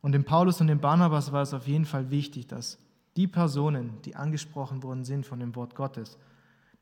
Und 0.00 0.12
dem 0.12 0.24
Paulus 0.24 0.60
und 0.62 0.68
dem 0.68 0.80
Barnabas 0.80 1.32
war 1.32 1.42
es 1.42 1.52
auf 1.52 1.68
jeden 1.68 1.84
Fall 1.84 2.10
wichtig, 2.10 2.48
dass 2.48 2.78
die 3.16 3.28
Personen, 3.28 4.00
die 4.02 4.16
angesprochen 4.16 4.82
worden 4.82 5.04
sind 5.04 5.26
von 5.26 5.38
dem 5.38 5.54
Wort 5.54 5.74
Gottes, 5.74 6.18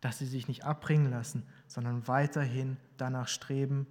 dass 0.00 0.18
sie 0.18 0.26
sich 0.26 0.46
nicht 0.46 0.64
abbringen 0.64 1.10
lassen, 1.10 1.42
sondern 1.66 2.06
weiterhin 2.06 2.76
danach 2.96 3.26
streben 3.26 3.88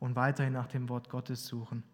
und 0.00 0.16
weiterhin 0.16 0.52
nach 0.52 0.66
dem 0.66 0.88
Wort 0.88 1.08
Gottes 1.08 1.46
suchen. 1.46 1.84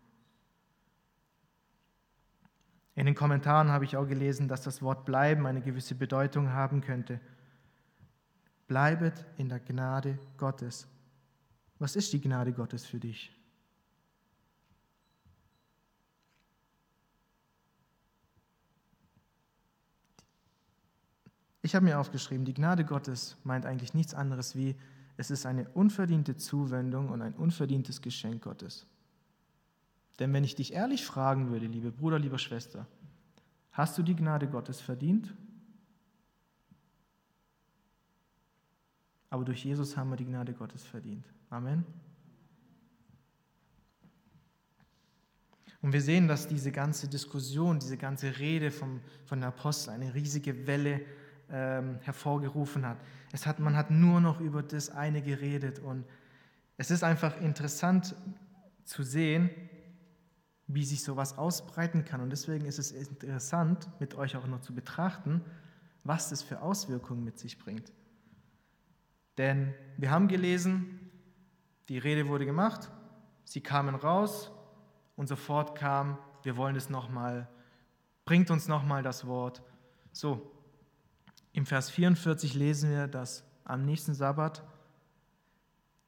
In 2.94 3.04
den 3.04 3.14
Kommentaren 3.14 3.68
habe 3.70 3.84
ich 3.84 3.98
auch 3.98 4.06
gelesen, 4.06 4.48
dass 4.48 4.62
das 4.62 4.80
Wort 4.80 5.04
bleiben 5.04 5.46
eine 5.46 5.60
gewisse 5.60 5.94
Bedeutung 5.94 6.52
haben 6.52 6.80
könnte. 6.80 7.20
Bleibet 8.66 9.26
in 9.36 9.50
der 9.50 9.60
Gnade 9.60 10.18
Gottes. 10.38 10.88
Was 11.78 11.94
ist 11.94 12.14
die 12.14 12.20
Gnade 12.22 12.54
Gottes 12.54 12.86
für 12.86 12.98
dich? 12.98 13.35
Ich 21.66 21.74
habe 21.74 21.84
mir 21.84 21.98
aufgeschrieben, 21.98 22.44
die 22.44 22.54
Gnade 22.54 22.84
Gottes 22.84 23.36
meint 23.42 23.66
eigentlich 23.66 23.92
nichts 23.92 24.14
anderes 24.14 24.54
wie, 24.54 24.76
es 25.16 25.32
ist 25.32 25.46
eine 25.46 25.68
unverdiente 25.70 26.36
Zuwendung 26.36 27.08
und 27.08 27.22
ein 27.22 27.34
unverdientes 27.34 28.02
Geschenk 28.02 28.44
Gottes. 28.44 28.86
Denn 30.20 30.32
wenn 30.32 30.44
ich 30.44 30.54
dich 30.54 30.74
ehrlich 30.74 31.04
fragen 31.04 31.50
würde, 31.50 31.66
liebe 31.66 31.90
Bruder, 31.90 32.20
liebe 32.20 32.38
Schwester, 32.38 32.86
hast 33.72 33.98
du 33.98 34.04
die 34.04 34.14
Gnade 34.14 34.46
Gottes 34.46 34.80
verdient? 34.80 35.34
Aber 39.30 39.44
durch 39.44 39.64
Jesus 39.64 39.96
haben 39.96 40.10
wir 40.10 40.16
die 40.16 40.26
Gnade 40.26 40.52
Gottes 40.52 40.84
verdient. 40.84 41.26
Amen. 41.50 41.84
Und 45.82 45.92
wir 45.92 46.00
sehen, 46.00 46.28
dass 46.28 46.46
diese 46.46 46.70
ganze 46.70 47.08
Diskussion, 47.08 47.80
diese 47.80 47.96
ganze 47.96 48.38
Rede 48.38 48.70
vom, 48.70 49.00
von 49.24 49.40
den 49.40 49.48
Aposteln 49.48 50.00
eine 50.00 50.14
riesige 50.14 50.68
Welle 50.68 51.04
ähm, 51.50 51.98
hervorgerufen 52.02 52.86
hat. 52.86 52.98
Es 53.32 53.46
hat. 53.46 53.58
Man 53.58 53.76
hat 53.76 53.90
nur 53.90 54.20
noch 54.20 54.40
über 54.40 54.62
das 54.62 54.90
eine 54.90 55.22
geredet 55.22 55.78
und 55.78 56.04
es 56.76 56.90
ist 56.90 57.04
einfach 57.04 57.40
interessant 57.40 58.14
zu 58.84 59.02
sehen, 59.02 59.50
wie 60.66 60.84
sich 60.84 61.02
sowas 61.02 61.38
ausbreiten 61.38 62.04
kann. 62.04 62.20
Und 62.20 62.30
deswegen 62.30 62.66
ist 62.66 62.78
es 62.78 62.92
interessant, 62.92 63.88
mit 64.00 64.14
euch 64.14 64.36
auch 64.36 64.46
noch 64.46 64.60
zu 64.60 64.74
betrachten, 64.74 65.42
was 66.04 66.28
das 66.30 66.42
für 66.42 66.60
Auswirkungen 66.60 67.24
mit 67.24 67.38
sich 67.38 67.58
bringt. 67.58 67.92
Denn 69.38 69.74
wir 69.96 70.10
haben 70.10 70.28
gelesen, 70.28 71.10
die 71.88 71.98
Rede 71.98 72.26
wurde 72.26 72.46
gemacht, 72.46 72.90
sie 73.44 73.60
kamen 73.60 73.94
raus 73.94 74.50
und 75.14 75.28
sofort 75.28 75.76
kam, 75.76 76.18
wir 76.42 76.56
wollen 76.56 76.76
es 76.76 76.90
nochmal, 76.90 77.48
bringt 78.24 78.50
uns 78.50 78.66
nochmal 78.66 79.02
das 79.02 79.26
Wort. 79.26 79.62
So, 80.12 80.55
im 81.56 81.64
Vers 81.64 81.88
44 81.88 82.52
lesen 82.52 82.90
wir, 82.90 83.08
dass 83.08 83.42
am 83.64 83.86
nächsten 83.86 84.12
Sabbat 84.12 84.62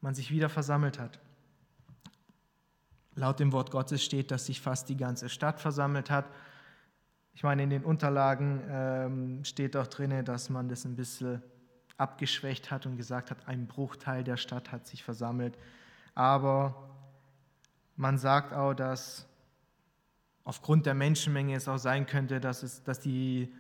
man 0.02 0.14
sich 0.14 0.30
wieder 0.30 0.50
versammelt 0.50 0.98
hat. 0.98 1.18
Laut 3.14 3.40
dem 3.40 3.50
Wort 3.52 3.70
Gottes 3.70 4.04
steht, 4.04 4.30
dass 4.30 4.44
sich 4.44 4.60
fast 4.60 4.90
die 4.90 4.96
ganze 4.98 5.30
Stadt 5.30 5.58
versammelt 5.58 6.10
hat. 6.10 6.26
Ich 7.32 7.44
meine, 7.44 7.62
in 7.62 7.70
den 7.70 7.82
Unterlagen 7.82 8.62
ähm, 8.68 9.44
steht 9.44 9.74
auch 9.74 9.86
drin, 9.86 10.22
dass 10.22 10.50
man 10.50 10.68
das 10.68 10.84
ein 10.84 10.96
bisschen 10.96 11.42
abgeschwächt 11.96 12.70
hat 12.70 12.84
und 12.84 12.98
gesagt 12.98 13.30
hat, 13.30 13.48
ein 13.48 13.66
Bruchteil 13.66 14.24
der 14.24 14.36
Stadt 14.36 14.70
hat 14.70 14.86
sich 14.86 15.02
versammelt. 15.02 15.56
Aber 16.14 16.90
man 17.96 18.18
sagt 18.18 18.52
auch, 18.52 18.74
dass 18.74 19.26
aufgrund 20.44 20.84
der 20.84 20.94
Menschenmenge 20.94 21.56
es 21.56 21.68
auch 21.68 21.78
sein 21.78 22.04
könnte, 22.04 22.38
dass, 22.38 22.62
es, 22.62 22.84
dass 22.84 23.00
die 23.00 23.50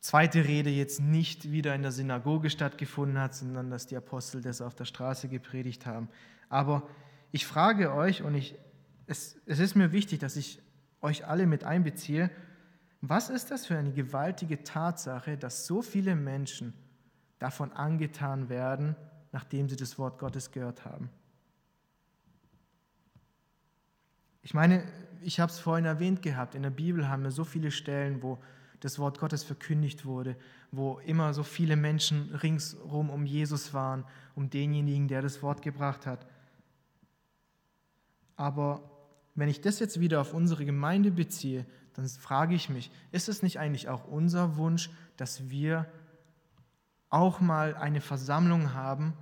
zweite 0.00 0.44
Rede 0.44 0.70
jetzt 0.70 1.00
nicht 1.00 1.50
wieder 1.50 1.74
in 1.74 1.82
der 1.82 1.92
Synagoge 1.92 2.50
stattgefunden 2.50 3.18
hat, 3.18 3.34
sondern 3.34 3.70
dass 3.70 3.86
die 3.86 3.96
Apostel 3.96 4.40
das 4.40 4.60
auf 4.60 4.74
der 4.74 4.84
Straße 4.84 5.28
gepredigt 5.28 5.86
haben. 5.86 6.08
Aber 6.48 6.88
ich 7.32 7.46
frage 7.46 7.92
euch, 7.92 8.22
und 8.22 8.34
ich, 8.34 8.56
es, 9.06 9.36
es 9.46 9.58
ist 9.58 9.74
mir 9.74 9.92
wichtig, 9.92 10.20
dass 10.20 10.36
ich 10.36 10.62
euch 11.00 11.26
alle 11.26 11.46
mit 11.46 11.64
einbeziehe, 11.64 12.30
was 13.00 13.30
ist 13.30 13.50
das 13.50 13.66
für 13.66 13.76
eine 13.76 13.92
gewaltige 13.92 14.64
Tatsache, 14.64 15.36
dass 15.36 15.66
so 15.66 15.82
viele 15.82 16.16
Menschen 16.16 16.72
davon 17.38 17.72
angetan 17.72 18.48
werden, 18.48 18.96
nachdem 19.32 19.68
sie 19.68 19.76
das 19.76 19.98
Wort 19.98 20.18
Gottes 20.18 20.50
gehört 20.50 20.84
haben? 20.84 21.10
Ich 24.42 24.54
meine, 24.54 24.84
ich 25.22 25.40
habe 25.40 25.50
es 25.50 25.58
vorhin 25.58 25.84
erwähnt 25.84 26.22
gehabt, 26.22 26.54
in 26.54 26.62
der 26.62 26.70
Bibel 26.70 27.08
haben 27.08 27.24
wir 27.24 27.32
so 27.32 27.44
viele 27.44 27.70
Stellen, 27.70 28.22
wo 28.22 28.38
das 28.80 28.98
Wort 28.98 29.18
Gottes 29.18 29.42
verkündigt 29.42 30.04
wurde, 30.04 30.36
wo 30.70 30.98
immer 31.06 31.32
so 31.34 31.42
viele 31.42 31.76
Menschen 31.76 32.34
ringsrum 32.42 33.10
um 33.10 33.24
Jesus 33.24 33.72
waren, 33.74 34.04
um 34.34 34.50
denjenigen, 34.50 35.08
der 35.08 35.22
das 35.22 35.42
Wort 35.42 35.62
gebracht 35.62 36.06
hat. 36.06 36.26
Aber 38.36 38.82
wenn 39.34 39.48
ich 39.48 39.60
das 39.60 39.78
jetzt 39.78 40.00
wieder 40.00 40.20
auf 40.20 40.34
unsere 40.34 40.64
Gemeinde 40.64 41.10
beziehe, 41.10 41.66
dann 41.94 42.06
frage 42.08 42.54
ich 42.54 42.68
mich, 42.68 42.90
ist 43.12 43.28
es 43.28 43.42
nicht 43.42 43.58
eigentlich 43.58 43.88
auch 43.88 44.06
unser 44.06 44.56
Wunsch, 44.56 44.90
dass 45.16 45.48
wir 45.48 45.86
auch 47.08 47.40
mal 47.40 47.74
eine 47.74 48.00
Versammlung 48.00 48.74
haben, 48.74 49.14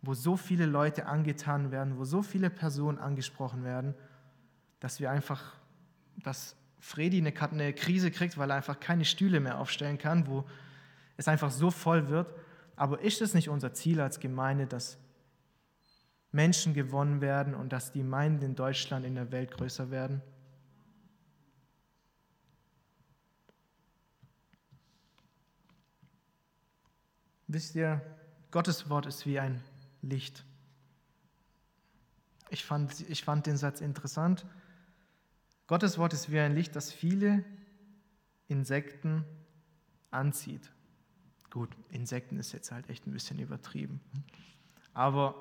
wo 0.00 0.14
so 0.14 0.36
viele 0.36 0.66
Leute 0.66 1.06
angetan 1.06 1.70
werden, 1.70 1.98
wo 1.98 2.04
so 2.04 2.22
viele 2.22 2.50
Personen 2.50 2.98
angesprochen 2.98 3.64
werden, 3.64 3.94
dass 4.80 5.00
wir 5.00 5.10
einfach 5.10 5.54
das 6.22 6.56
Fredi 6.82 7.18
eine, 7.18 7.32
eine 7.40 7.72
Krise 7.72 8.10
kriegt, 8.10 8.36
weil 8.36 8.50
er 8.50 8.56
einfach 8.56 8.80
keine 8.80 9.04
Stühle 9.04 9.38
mehr 9.38 9.58
aufstellen 9.58 9.98
kann, 9.98 10.26
wo 10.26 10.44
es 11.16 11.28
einfach 11.28 11.52
so 11.52 11.70
voll 11.70 12.08
wird. 12.08 12.34
Aber 12.74 13.00
ist 13.00 13.22
es 13.22 13.34
nicht 13.34 13.48
unser 13.48 13.72
Ziel 13.72 14.00
als 14.00 14.18
Gemeinde, 14.18 14.66
dass 14.66 14.98
Menschen 16.32 16.74
gewonnen 16.74 17.20
werden 17.20 17.54
und 17.54 17.72
dass 17.72 17.92
die 17.92 18.00
Gemeinden 18.00 18.44
in 18.44 18.54
Deutschland, 18.56 19.06
in 19.06 19.14
der 19.14 19.30
Welt 19.30 19.52
größer 19.52 19.92
werden? 19.92 20.22
Wisst 27.46 27.76
ihr, 27.76 28.00
Gottes 28.50 28.90
Wort 28.90 29.06
ist 29.06 29.24
wie 29.24 29.38
ein 29.38 29.62
Licht. 30.00 30.44
Ich 32.50 32.64
fand, 32.64 33.08
ich 33.08 33.22
fand 33.22 33.46
den 33.46 33.56
Satz 33.56 33.80
interessant. 33.80 34.44
Gottes 35.72 35.96
Wort 35.96 36.12
ist 36.12 36.30
wie 36.30 36.38
ein 36.38 36.54
Licht, 36.54 36.76
das 36.76 36.92
viele 36.92 37.42
Insekten 38.46 39.24
anzieht. 40.10 40.70
Gut, 41.48 41.70
Insekten 41.88 42.38
ist 42.38 42.52
jetzt 42.52 42.70
halt 42.70 42.90
echt 42.90 43.06
ein 43.06 43.12
bisschen 43.14 43.38
übertrieben. 43.38 44.02
Aber 44.92 45.34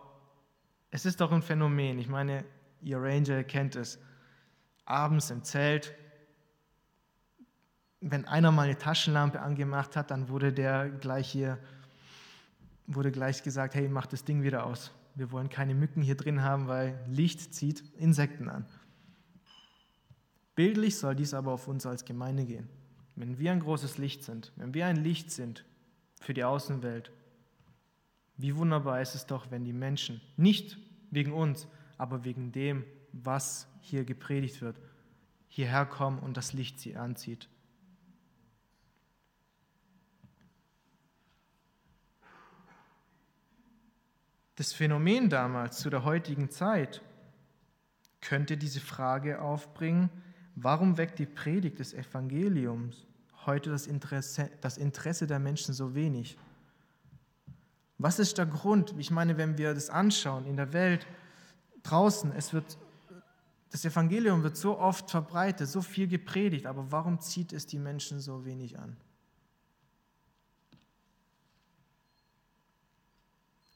es 0.89 1.05
ist 1.05 1.19
doch 1.19 1.33
ein 1.33 1.41
Phänomen. 1.41 1.99
Ich 1.99 2.07
meine, 2.07 2.45
ihr 2.79 2.97
Ranger 2.97 3.43
kennt 3.43 3.75
es. 3.75 3.99
Abends 4.85 5.31
im 5.31 5.43
Zelt, 5.43 5.93
wenn 7.99 8.23
einer 8.23 8.53
mal 8.53 8.69
eine 8.69 8.77
Taschenlampe 8.77 9.41
angemacht 9.41 9.97
hat, 9.97 10.11
dann 10.11 10.29
wurde 10.29 10.53
der 10.53 10.91
gleich 10.91 11.29
hier, 11.29 11.59
wurde 12.87 13.11
gleich 13.11 13.43
gesagt, 13.43 13.75
hey, 13.75 13.89
mach 13.89 14.05
das 14.05 14.23
Ding 14.23 14.43
wieder 14.43 14.65
aus. 14.65 14.93
Wir 15.13 15.33
wollen 15.33 15.49
keine 15.49 15.75
Mücken 15.75 16.01
hier 16.01 16.15
drin 16.15 16.41
haben, 16.41 16.69
weil 16.69 16.97
Licht 17.09 17.53
zieht 17.53 17.83
Insekten 17.97 18.47
an. 18.47 18.65
Bildlich 20.61 20.99
soll 20.99 21.15
dies 21.15 21.33
aber 21.33 21.53
auf 21.53 21.67
uns 21.67 21.87
als 21.87 22.05
Gemeinde 22.05 22.45
gehen. 22.45 22.69
Wenn 23.15 23.39
wir 23.39 23.51
ein 23.51 23.61
großes 23.61 23.97
Licht 23.97 24.23
sind, 24.23 24.51
wenn 24.57 24.75
wir 24.75 24.85
ein 24.85 24.95
Licht 24.95 25.31
sind 25.31 25.65
für 26.19 26.35
die 26.35 26.43
Außenwelt, 26.43 27.11
wie 28.37 28.55
wunderbar 28.55 29.01
ist 29.01 29.15
es 29.15 29.25
doch, 29.25 29.49
wenn 29.49 29.65
die 29.65 29.73
Menschen 29.73 30.21
nicht 30.37 30.77
wegen 31.09 31.33
uns, 31.33 31.67
aber 31.97 32.25
wegen 32.25 32.51
dem, 32.51 32.85
was 33.11 33.67
hier 33.79 34.05
gepredigt 34.05 34.61
wird, 34.61 34.79
hierher 35.47 35.87
kommen 35.87 36.19
und 36.19 36.37
das 36.37 36.53
Licht 36.53 36.79
sie 36.79 36.95
anzieht. 36.95 37.49
das 44.57 44.73
Phänomen 44.73 45.27
damals 45.27 45.79
zu 45.79 45.89
der 45.89 46.03
heutigen 46.03 46.51
Zeit 46.51 47.01
könnte 48.21 48.57
diese 48.57 48.79
Frage 48.79 49.41
aufbringen, 49.41 50.11
warum 50.55 50.97
weckt 50.97 51.19
die 51.19 51.25
Predigt 51.25 51.79
des 51.79 51.93
Evangeliums 51.93 53.07
heute 53.45 53.69
das 53.69 53.87
Interesse, 53.87 54.49
das 54.61 54.77
Interesse 54.77 55.27
der 55.27 55.39
Menschen 55.39 55.73
so 55.73 55.95
wenig? 55.95 56.37
Was 57.97 58.19
ist 58.19 58.37
der 58.37 58.45
Grund? 58.45 58.95
Ich 58.97 59.11
meine, 59.11 59.37
wenn 59.37 59.57
wir 59.57 59.73
das 59.73 59.89
anschauen 59.89 60.45
in 60.45 60.57
der 60.57 60.73
Welt 60.73 61.07
draußen, 61.83 62.31
es 62.31 62.53
wird 62.53 62.77
das 63.71 63.85
Evangelium 63.85 64.43
wird 64.43 64.57
so 64.57 64.77
oft 64.77 65.09
verbreitet, 65.09 65.69
so 65.69 65.81
viel 65.81 66.05
gepredigt, 66.05 66.65
aber 66.65 66.91
warum 66.91 67.21
zieht 67.21 67.53
es 67.53 67.65
die 67.65 67.79
Menschen 67.79 68.19
so 68.19 68.43
wenig 68.43 68.77
an? 68.77 68.97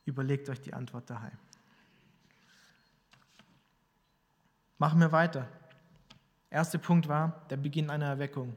Überlegt 0.04 0.50
euch 0.50 0.60
die 0.60 0.74
Antwort 0.74 1.10
daheim. 1.10 1.38
Machen 4.78 5.00
wir 5.00 5.14
weiter. 5.14 5.48
Erster 6.56 6.78
Punkt 6.78 7.10
war 7.10 7.46
der 7.50 7.58
Beginn 7.58 7.90
einer 7.90 8.06
Erweckung. 8.06 8.56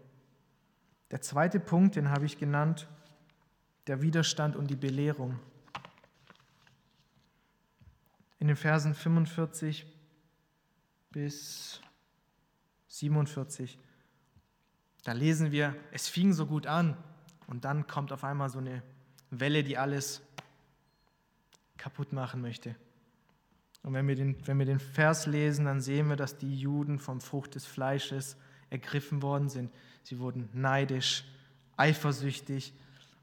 Der 1.11 1.21
zweite 1.21 1.59
Punkt, 1.59 1.97
den 1.97 2.11
habe 2.11 2.26
ich 2.26 2.38
genannt, 2.38 2.87
der 3.88 4.02
Widerstand 4.02 4.55
und 4.55 4.71
die 4.71 4.76
Belehrung. 4.76 5.37
In 8.38 8.47
den 8.47 8.55
Versen 8.55 8.95
45 8.95 9.85
bis 11.11 11.81
47, 12.87 13.81
da 15.02 15.11
lesen 15.11 15.50
wir, 15.50 15.75
es 15.90 16.07
fing 16.07 16.33
so 16.33 16.47
gut 16.47 16.69
an 16.69 16.97
und 17.49 17.64
dann 17.64 17.88
kommt 17.88 18.12
auf 18.12 18.23
einmal 18.23 18.49
so 18.49 18.61
eine 18.61 18.81
Welle, 19.31 19.64
die 19.64 19.76
alles 19.76 20.23
kaputt 21.76 22.12
machen 22.12 22.43
möchte. 22.43 22.76
Und 23.88 23.95
wenn 23.95 24.07
wir, 24.07 24.16
den, 24.16 24.37
wenn 24.47 24.59
wir 24.59 24.66
den 24.66 24.80
Vers 24.80 25.25
lesen, 25.25 25.64
dann 25.64 25.80
sehen 25.80 26.11
wir, 26.11 26.16
dass 26.16 26.37
die 26.37 26.54
Juden 26.54 26.99
vom 26.99 27.23
Frucht 27.23 27.54
des 27.54 27.64
Fleisches 27.64 28.37
ergriffen 28.68 29.23
worden 29.23 29.49
sind. 29.49 29.73
Sie 30.02 30.18
wurden 30.18 30.50
neidisch, 30.52 31.25
eifersüchtig. 31.78 32.75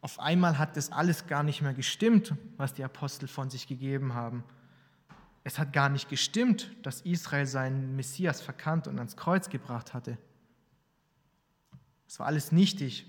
Auf 0.01 0.19
einmal 0.19 0.57
hat 0.57 0.75
das 0.75 0.91
alles 0.91 1.27
gar 1.27 1.43
nicht 1.43 1.61
mehr 1.61 1.75
gestimmt, 1.75 2.33
was 2.57 2.73
die 2.73 2.83
Apostel 2.83 3.27
von 3.27 3.51
sich 3.51 3.67
gegeben 3.67 4.15
haben. 4.15 4.43
Es 5.43 5.59
hat 5.59 5.71
gar 5.71 5.89
nicht 5.89 6.09
gestimmt, 6.09 6.71
dass 6.81 7.01
Israel 7.01 7.45
seinen 7.45 7.95
Messias 7.95 8.41
verkannt 8.41 8.87
und 8.87 8.97
ans 8.97 9.15
Kreuz 9.15 9.49
gebracht 9.49 9.93
hatte. 9.93 10.17
Es 12.07 12.17
war 12.17 12.25
alles 12.25 12.51
nichtig. 12.51 13.05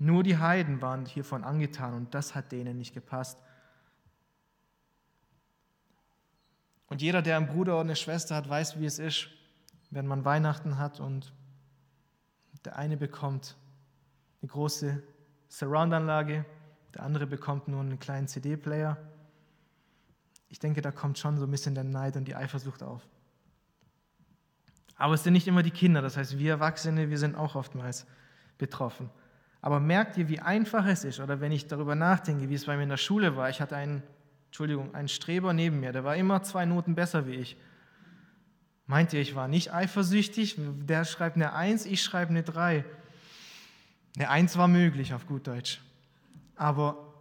Nur 0.00 0.24
die 0.24 0.38
Heiden 0.38 0.82
waren 0.82 1.06
hiervon 1.06 1.44
angetan 1.44 1.94
und 1.94 2.16
das 2.16 2.34
hat 2.34 2.50
denen 2.50 2.78
nicht 2.78 2.94
gepasst. 2.94 3.38
Und 6.90 7.00
jeder, 7.00 7.22
der 7.22 7.36
einen 7.36 7.46
Bruder 7.46 7.74
oder 7.74 7.82
eine 7.82 7.96
Schwester 7.96 8.34
hat, 8.34 8.48
weiß, 8.48 8.80
wie 8.80 8.84
es 8.84 8.98
ist, 8.98 9.28
wenn 9.90 10.06
man 10.06 10.24
Weihnachten 10.24 10.76
hat 10.76 11.00
und 11.00 11.32
der 12.64 12.76
eine 12.76 12.96
bekommt 12.96 13.56
eine 14.42 14.50
große 14.50 15.02
Surround-Anlage, 15.48 16.44
der 16.94 17.02
andere 17.04 17.26
bekommt 17.26 17.68
nur 17.68 17.80
einen 17.80 17.98
kleinen 18.00 18.26
CD-Player. 18.26 18.96
Ich 20.48 20.58
denke, 20.58 20.82
da 20.82 20.90
kommt 20.90 21.18
schon 21.18 21.38
so 21.38 21.46
ein 21.46 21.50
bisschen 21.50 21.76
der 21.76 21.84
Neid 21.84 22.16
und 22.16 22.26
die 22.26 22.34
Eifersucht 22.34 22.82
auf. 22.82 23.06
Aber 24.96 25.14
es 25.14 25.22
sind 25.22 25.32
nicht 25.32 25.46
immer 25.46 25.62
die 25.62 25.70
Kinder, 25.70 26.02
das 26.02 26.16
heißt, 26.16 26.38
wir 26.38 26.50
Erwachsene, 26.50 27.08
wir 27.08 27.18
sind 27.18 27.36
auch 27.36 27.54
oftmals 27.54 28.04
betroffen. 28.58 29.08
Aber 29.62 29.78
merkt 29.78 30.16
ihr, 30.16 30.28
wie 30.28 30.40
einfach 30.40 30.84
es 30.86 31.04
ist? 31.04 31.20
Oder 31.20 31.40
wenn 31.40 31.52
ich 31.52 31.68
darüber 31.68 31.94
nachdenke, 31.94 32.48
wie 32.48 32.54
es 32.54 32.66
bei 32.66 32.76
mir 32.76 32.82
in 32.82 32.88
der 32.88 32.96
Schule 32.96 33.36
war, 33.36 33.48
ich 33.48 33.60
hatte 33.60 33.76
einen 33.76 34.02
Entschuldigung, 34.50 34.96
ein 34.96 35.06
Streber 35.06 35.52
neben 35.52 35.78
mir, 35.78 35.92
der 35.92 36.02
war 36.02 36.16
immer 36.16 36.42
zwei 36.42 36.64
Noten 36.64 36.96
besser 36.96 37.28
wie 37.28 37.36
ich. 37.36 37.56
Meint 38.86 39.12
ihr, 39.12 39.20
ich 39.20 39.36
war 39.36 39.46
nicht 39.46 39.72
eifersüchtig? 39.72 40.56
Der 40.58 41.04
schreibt 41.04 41.36
eine 41.36 41.52
Eins, 41.52 41.86
ich 41.86 42.02
schreibe 42.02 42.30
eine 42.30 42.42
Drei. 42.42 42.84
Eine 44.16 44.28
Eins 44.28 44.58
war 44.58 44.66
möglich 44.66 45.14
auf 45.14 45.28
gut 45.28 45.46
Deutsch. 45.46 45.80
Aber 46.56 47.14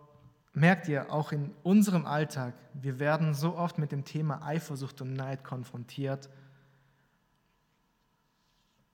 merkt 0.53 0.87
ihr, 0.87 1.13
auch 1.13 1.31
in 1.31 1.51
unserem 1.61 2.07
Alltag, 2.07 2.55
wir 2.73 2.97
werden 2.97 3.35
so 3.35 3.55
oft 3.55 3.77
mit 3.77 3.91
dem 3.91 4.05
Thema 4.05 4.41
Eifersucht 4.41 4.99
und 5.01 5.13
Neid 5.13 5.43
konfrontiert. 5.43 6.29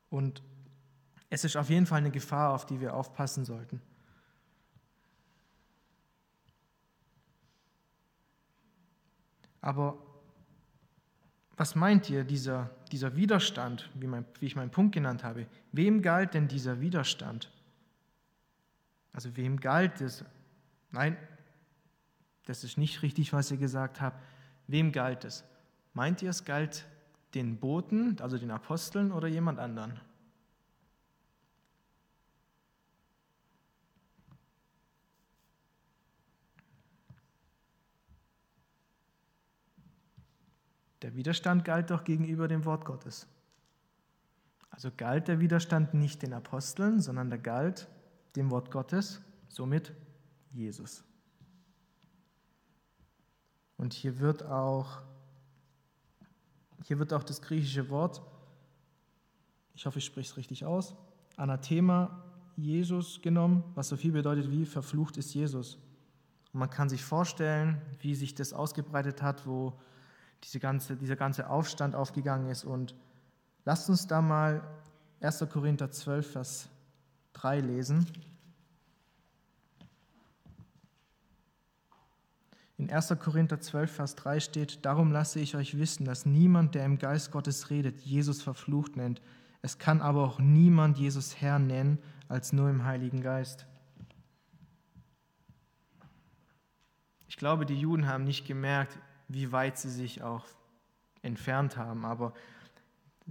Und 0.10 0.44
es 1.30 1.46
ist 1.46 1.56
auf 1.56 1.70
jeden 1.70 1.86
Fall 1.86 2.00
eine 2.00 2.12
Gefahr, 2.12 2.54
auf 2.54 2.66
die 2.66 2.82
wir 2.82 2.96
aufpassen 2.96 3.46
sollten. 3.46 3.82
Aber 9.66 9.98
was 11.58 11.74
meint 11.74 12.08
ihr, 12.12 12.24
dieser, 12.24 12.70
dieser 12.92 13.16
Widerstand, 13.16 13.90
wie, 13.96 14.06
mein, 14.06 14.24
wie 14.40 14.46
ich 14.46 14.56
meinen 14.56 14.70
Punkt 14.70 14.94
genannt 14.94 15.24
habe? 15.24 15.48
Wem 15.72 16.04
galt 16.04 16.36
denn 16.36 16.48
dieser 16.48 16.82
Widerstand? 16.82 17.52
Also 19.12 19.36
wem 19.36 19.60
galt 19.60 20.02
es? 20.02 20.24
Nein, 20.92 21.18
das 22.46 22.64
ist 22.64 22.78
nicht 22.78 23.02
richtig, 23.02 23.34
was 23.34 23.50
ihr 23.50 23.58
gesagt 23.58 24.02
habt. 24.02 24.22
Wem 24.68 24.92
galt 24.92 25.26
es? 25.26 25.44
Meint 25.96 26.22
ihr, 26.22 26.30
es 26.30 26.46
galt 26.46 26.86
den 27.34 27.58
Boten, 27.58 28.22
also 28.22 28.38
den 28.38 28.52
Aposteln 28.52 29.12
oder 29.12 29.28
jemand 29.28 29.58
anderen? 29.58 30.00
Der 41.06 41.16
Widerstand 41.16 41.64
galt 41.64 41.92
doch 41.92 42.04
gegenüber 42.04 42.48
dem 42.48 42.66
Wort 42.66 42.84
Gottes. 42.84 43.28
Also 44.72 44.90
galt 44.98 45.28
der 45.28 45.40
Widerstand 45.40 45.94
nicht 45.94 46.24
den 46.24 46.34
Aposteln, 46.34 47.00
sondern 47.00 47.30
der 47.30 47.38
galt 47.38 47.88
dem 48.36 48.50
Wort 48.50 48.72
Gottes, 48.72 49.22
somit 49.48 49.94
Jesus. 50.52 51.04
Und 53.78 53.94
hier 53.94 54.18
wird 54.18 54.48
auch, 54.48 55.04
hier 56.82 56.98
wird 56.98 57.14
auch 57.14 57.24
das 57.24 57.40
griechische 57.40 57.92
Wort, 57.92 58.24
ich 59.76 59.86
hoffe, 59.86 60.00
ich 60.00 60.06
spreche 60.06 60.32
es 60.32 60.38
richtig 60.38 60.66
aus, 60.66 60.96
Anathema 61.38 62.24
Jesus 62.56 63.22
genommen, 63.22 63.64
was 63.76 63.90
so 63.90 63.96
viel 63.96 64.12
bedeutet 64.12 64.50
wie 64.50 64.66
verflucht 64.66 65.18
ist 65.18 65.36
Jesus. 65.36 65.76
Und 66.52 66.62
man 66.62 66.72
kann 66.72 66.90
sich 66.90 67.04
vorstellen, 67.04 67.80
wie 68.00 68.16
sich 68.16 68.34
das 68.34 68.54
ausgebreitet 68.54 69.22
hat, 69.22 69.46
wo 69.46 69.78
diese 70.46 70.60
ganze, 70.60 70.96
dieser 70.96 71.16
ganze 71.16 71.50
Aufstand 71.50 71.96
aufgegangen 71.96 72.50
ist. 72.50 72.64
Und 72.64 72.96
lasst 73.66 73.90
uns 73.90 74.06
da 74.06 74.22
mal 74.22 74.62
1. 75.22 75.46
Korinther 75.52 75.90
12, 75.90 76.32
Vers 76.32 76.70
3 77.34 77.62
lesen. 77.62 78.06
In 82.78 82.92
1. 82.92 83.16
Korinther 83.20 83.60
12, 83.60 83.92
Vers 83.92 84.16
3 84.16 84.40
steht, 84.40 84.86
Darum 84.86 85.12
lasse 85.12 85.40
ich 85.40 85.56
euch 85.56 85.80
wissen, 85.80 86.06
dass 86.06 86.28
niemand, 86.28 86.76
der 86.76 86.86
im 86.86 87.00
Geist 87.00 87.32
Gottes 87.32 87.72
redet, 87.72 88.02
Jesus 88.02 88.44
verflucht 88.44 88.98
nennt. 88.98 89.22
Es 89.64 89.80
kann 89.80 90.00
aber 90.02 90.24
auch 90.24 90.40
niemand 90.40 91.00
Jesus 91.00 91.42
Herr 91.42 91.58
nennen, 91.58 91.98
als 92.28 92.54
nur 92.54 92.70
im 92.70 92.84
Heiligen 92.84 93.22
Geist. 93.22 93.66
Ich 97.28 97.38
glaube, 97.38 97.66
die 97.66 97.80
Juden 97.80 98.08
haben 98.08 98.26
nicht 98.26 98.46
gemerkt, 98.46 99.00
wie 99.28 99.52
weit 99.52 99.78
sie 99.78 99.90
sich 99.90 100.22
auch 100.22 100.46
entfernt 101.22 101.78
haben. 101.78 102.06
Aber 102.06 102.34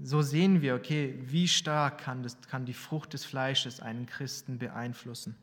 so 0.02 0.22
sehen 0.22 0.60
wir, 0.60 0.74
okay, 0.74 1.18
wie 1.22 1.48
stark 1.48 1.98
kann, 1.98 2.22
das, 2.22 2.40
kann 2.42 2.66
die 2.66 2.74
Frucht 2.74 3.12
des 3.12 3.24
Fleisches 3.24 3.80
einen 3.80 4.06
Christen 4.06 4.58
beeinflussen. 4.58 5.36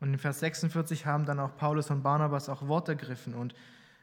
Und 0.00 0.14
in 0.14 0.18
Vers 0.18 0.40
46 0.40 1.06
haben 1.06 1.26
dann 1.26 1.38
auch 1.38 1.56
Paulus 1.56 1.90
und 1.90 2.02
Barnabas 2.02 2.48
auch 2.48 2.66
Wort 2.66 2.88
ergriffen 2.88 3.34
und 3.34 3.54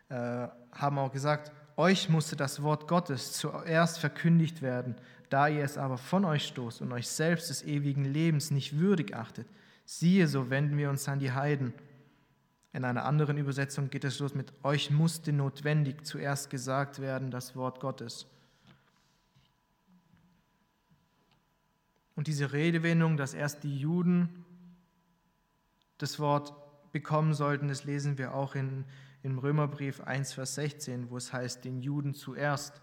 äh, 0.10 0.48
haben 0.72 1.00
auch 1.00 1.12
gesagt, 1.12 1.52
euch 1.76 2.08
musste 2.08 2.36
das 2.36 2.62
Wort 2.62 2.88
Gottes 2.88 3.34
zuerst 3.34 4.00
verkündigt 4.00 4.62
werden, 4.62 4.96
da 5.30 5.48
ihr 5.48 5.64
es 5.64 5.78
aber 5.78 5.98
von 5.98 6.24
euch 6.24 6.48
stoßt 6.48 6.82
und 6.82 6.92
euch 6.92 7.08
selbst 7.08 7.50
des 7.50 7.64
ewigen 7.64 8.06
Lebens 8.06 8.52
nicht 8.52 8.78
würdig 8.78 9.16
achtet, 9.16 9.48
Siehe, 9.90 10.28
so 10.28 10.50
wenden 10.50 10.78
wir 10.78 10.90
uns 10.90 11.08
an 11.08 11.20
die 11.20 11.32
Heiden. 11.32 11.74
In 12.74 12.84
einer 12.84 13.06
anderen 13.06 13.38
Übersetzung 13.38 13.90
geht 13.90 14.04
es 14.04 14.20
los 14.20 14.36
mit, 14.36 14.52
euch 14.62 14.92
musste 14.92 15.32
notwendig 15.32 16.06
zuerst 16.06 16.50
gesagt 16.50 17.00
werden 17.00 17.32
das 17.32 17.56
Wort 17.56 17.80
Gottes. 17.80 18.28
Und 22.16 22.28
diese 22.28 22.52
Redewendung, 22.52 23.16
dass 23.16 23.34
erst 23.34 23.64
die 23.64 23.80
Juden 23.80 24.44
das 26.00 26.20
Wort 26.20 26.54
bekommen 26.92 27.34
sollten, 27.34 27.70
das 27.70 27.86
lesen 27.86 28.18
wir 28.18 28.34
auch 28.34 28.56
in, 28.56 28.84
im 29.24 29.40
Römerbrief 29.40 30.02
1, 30.02 30.34
Vers 30.34 30.56
16, 30.56 31.10
wo 31.10 31.16
es 31.16 31.32
heißt, 31.32 31.64
den 31.64 31.80
Juden 31.80 32.14
zuerst. 32.14 32.82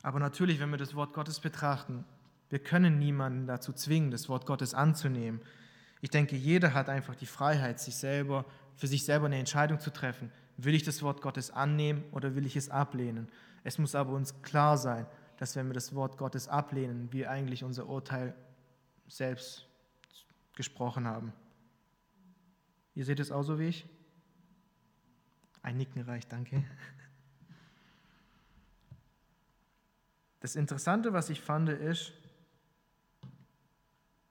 Aber 0.00 0.20
natürlich, 0.20 0.60
wenn 0.60 0.70
wir 0.70 0.78
das 0.78 0.94
Wort 0.94 1.12
Gottes 1.12 1.40
betrachten, 1.40 2.04
Wir 2.50 2.58
können 2.58 2.98
niemanden 2.98 3.46
dazu 3.46 3.72
zwingen, 3.72 4.10
das 4.10 4.28
Wort 4.28 4.44
Gottes 4.44 4.74
anzunehmen. 4.74 5.40
Ich 6.00 6.10
denke, 6.10 6.36
jeder 6.36 6.74
hat 6.74 6.88
einfach 6.88 7.14
die 7.14 7.26
Freiheit, 7.26 7.78
sich 7.78 7.96
selber, 7.96 8.44
für 8.74 8.86
sich 8.86 9.04
selber 9.04 9.26
eine 9.26 9.38
Entscheidung 9.38 9.78
zu 9.78 9.90
treffen. 9.90 10.32
Will 10.56 10.74
ich 10.74 10.82
das 10.82 11.02
Wort 11.02 11.22
Gottes 11.22 11.50
annehmen 11.50 12.04
oder 12.10 12.34
will 12.34 12.44
ich 12.46 12.56
es 12.56 12.68
ablehnen? 12.68 13.28
Es 13.62 13.78
muss 13.78 13.94
aber 13.94 14.12
uns 14.12 14.42
klar 14.42 14.76
sein, 14.76 15.06
dass 15.36 15.56
wenn 15.56 15.68
wir 15.68 15.74
das 15.74 15.94
Wort 15.94 16.18
Gottes 16.18 16.48
ablehnen, 16.48 17.12
wir 17.12 17.30
eigentlich 17.30 17.64
unser 17.64 17.88
Urteil 17.88 18.34
selbst 19.06 19.66
gesprochen 20.54 21.06
haben. 21.06 21.32
Ihr 22.94 23.04
seht 23.04 23.20
es 23.20 23.30
auch 23.30 23.42
so 23.42 23.58
wie 23.58 23.68
ich? 23.68 23.86
Ein 25.62 25.76
Nicken 25.76 26.02
reicht, 26.02 26.32
danke. 26.32 26.64
Das 30.40 30.56
Interessante, 30.56 31.12
was 31.12 31.28
ich 31.28 31.40
fand, 31.40 31.68
ist, 31.68 32.14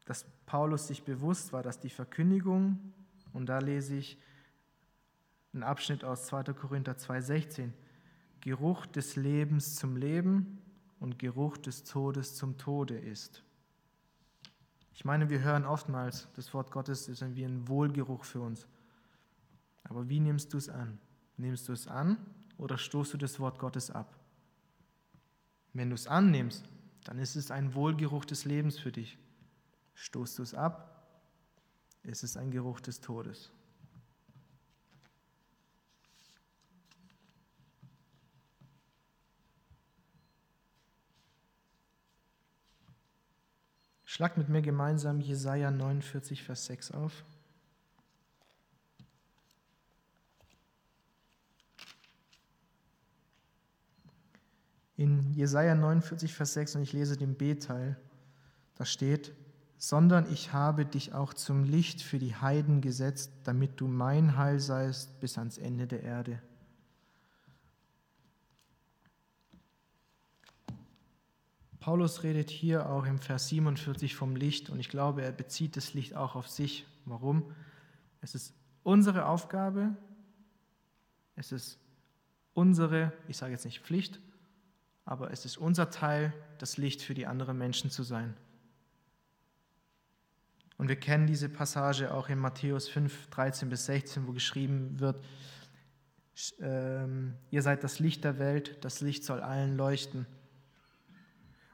dass 0.09 0.25
Paulus 0.47 0.87
sich 0.87 1.03
bewusst 1.03 1.53
war, 1.53 1.61
dass 1.61 1.79
die 1.79 1.91
Verkündigung, 1.91 2.79
und 3.31 3.45
da 3.45 3.59
lese 3.59 3.95
ich 3.95 4.17
einen 5.53 5.61
Abschnitt 5.61 6.03
aus 6.03 6.25
2. 6.25 6.45
Korinther 6.53 6.93
2,16, 6.93 7.69
Geruch 8.41 8.87
des 8.87 9.17
Lebens 9.17 9.75
zum 9.75 9.97
Leben 9.97 10.63
und 10.99 11.19
Geruch 11.19 11.59
des 11.59 11.83
Todes 11.83 12.35
zum 12.35 12.57
Tode 12.57 12.97
ist. 12.97 13.43
Ich 14.95 15.05
meine, 15.05 15.29
wir 15.29 15.41
hören 15.41 15.63
oftmals, 15.63 16.27
das 16.35 16.55
Wort 16.55 16.71
Gottes 16.71 17.07
ist 17.07 17.23
wie 17.35 17.45
ein 17.45 17.67
Wohlgeruch 17.67 18.23
für 18.23 18.41
uns. 18.41 18.65
Aber 19.83 20.09
wie 20.09 20.19
nimmst 20.19 20.51
du 20.53 20.57
es 20.57 20.69
an? 20.69 20.97
Nimmst 21.37 21.69
du 21.69 21.73
es 21.73 21.87
an 21.87 22.17
oder 22.57 22.79
stoßt 22.79 23.13
du 23.13 23.17
das 23.17 23.39
Wort 23.39 23.59
Gottes 23.59 23.91
ab? 23.91 24.17
Wenn 25.73 25.89
du 25.89 25.93
es 25.93 26.07
annimmst, 26.07 26.67
dann 27.03 27.19
ist 27.19 27.35
es 27.35 27.51
ein 27.51 27.75
Wohlgeruch 27.75 28.25
des 28.25 28.45
Lebens 28.45 28.79
für 28.79 28.91
dich. 28.91 29.19
Stoßt 30.01 30.39
du 30.39 30.43
es 30.43 30.53
ab, 30.53 31.11
ist 32.03 32.23
es 32.23 32.37
ein 32.37 32.51
Geruch 32.51 32.79
des 32.79 33.01
Todes. 33.01 33.51
Schlag 44.05 44.37
mit 44.37 44.47
mir 44.47 44.61
gemeinsam 44.61 45.19
Jesaja 45.19 45.69
49, 45.69 46.43
Vers 46.43 46.65
6 46.67 46.91
auf. 46.91 47.25
In 54.95 55.33
Jesaja 55.33 55.75
49, 55.75 56.33
Vers 56.33 56.53
6, 56.53 56.77
und 56.77 56.83
ich 56.83 56.93
lese 56.93 57.17
den 57.17 57.35
B-Teil, 57.35 57.99
da 58.75 58.85
steht: 58.85 59.35
sondern 59.79 60.29
ich 60.31 60.51
habe 60.51 60.85
dich 60.85 61.13
auch 61.13 61.33
zum 61.33 61.63
Licht 61.63 62.01
für 62.01 62.19
die 62.19 62.35
Heiden 62.35 62.81
gesetzt, 62.81 63.31
damit 63.45 63.79
du 63.79 63.87
mein 63.87 64.35
Heil 64.35 64.59
seist 64.59 65.21
bis 65.21 65.37
ans 65.37 65.57
Ende 65.57 65.87
der 65.87 66.03
Erde. 66.03 66.41
Paulus 71.79 72.23
redet 72.23 72.49
hier 72.49 72.89
auch 72.89 73.05
im 73.05 73.19
Vers 73.19 73.47
47 73.47 74.17
vom 74.17 74.35
Licht 74.35 74.69
und 74.69 74.81
ich 74.81 74.89
glaube, 74.89 75.21
er 75.21 75.31
bezieht 75.31 75.77
das 75.77 75.93
Licht 75.93 76.13
auch 76.13 76.35
auf 76.35 76.49
sich. 76.49 76.85
Warum? 77.05 77.55
Es 78.19 78.35
ist 78.35 78.53
unsere 78.83 79.27
Aufgabe, 79.27 79.95
es 81.37 81.53
ist 81.53 81.79
unsere, 82.53 83.13
ich 83.29 83.37
sage 83.37 83.53
jetzt 83.53 83.63
nicht 83.63 83.79
Pflicht, 83.79 84.19
aber 85.05 85.31
es 85.31 85.45
ist 85.45 85.57
unser 85.57 85.89
Teil, 85.89 86.33
das 86.57 86.75
Licht 86.75 87.01
für 87.01 87.13
die 87.13 87.25
anderen 87.25 87.57
Menschen 87.57 87.89
zu 87.89 88.03
sein. 88.03 88.35
Und 90.79 90.87
wir 90.87 90.95
kennen 90.95 91.27
diese 91.27 91.49
Passage 91.49 92.13
auch 92.13 92.29
in 92.29 92.39
Matthäus 92.39 92.87
5, 92.87 93.27
13 93.31 93.67
bis 93.69 93.85
16, 93.87 94.25
wo 94.25 94.31
geschrieben 94.31 94.97
wird, 95.01 95.21
ähm, 96.61 97.33
ihr 97.51 97.61
seid 97.61 97.83
das 97.83 97.99
Licht 97.99 98.23
der 98.23 98.39
Welt, 98.39 98.77
das 98.85 99.01
Licht 99.01 99.25
soll 99.25 99.41
allen 99.41 99.75
leuchten. 99.75 100.25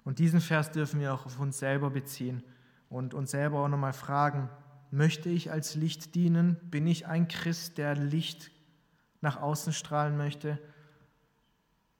Und 0.05 0.17
diesen 0.17 0.41
Vers 0.41 0.71
dürfen 0.71 0.99
wir 0.99 1.13
auch 1.13 1.27
auf 1.27 1.39
uns 1.39 1.59
selber 1.59 1.91
beziehen 1.91 2.41
und 2.89 3.13
uns 3.13 3.29
selber 3.29 3.59
auch 3.59 3.67
nochmal 3.67 3.93
fragen, 3.93 4.49
möchte 4.89 5.29
ich 5.29 5.51
als 5.51 5.75
Licht 5.75 6.15
dienen? 6.15 6.57
Bin 6.71 6.87
ich 6.87 7.05
ein 7.05 7.27
Christ, 7.27 7.77
der 7.77 7.93
Licht 7.93 8.49
nach 9.21 9.39
außen 9.39 9.71
strahlen 9.71 10.17
möchte? 10.17 10.57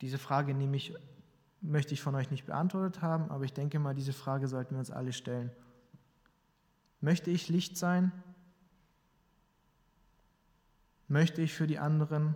Diese 0.01 0.17
Frage 0.17 0.55
nehme 0.55 0.75
ich, 0.75 0.95
möchte 1.61 1.93
ich 1.93 2.01
von 2.01 2.15
euch 2.15 2.31
nicht 2.31 2.47
beantwortet 2.47 3.03
haben, 3.03 3.29
aber 3.29 3.43
ich 3.43 3.53
denke 3.53 3.77
mal, 3.77 3.93
diese 3.93 4.13
Frage 4.13 4.47
sollten 4.47 4.73
wir 4.73 4.79
uns 4.79 4.89
alle 4.89 5.13
stellen. 5.13 5.51
Möchte 7.01 7.29
ich 7.31 7.49
Licht 7.49 7.77
sein? 7.77 8.12
Möchte 11.08 11.41
ich 11.41 11.53
für 11.53 11.67
die 11.67 11.77
anderen 11.77 12.36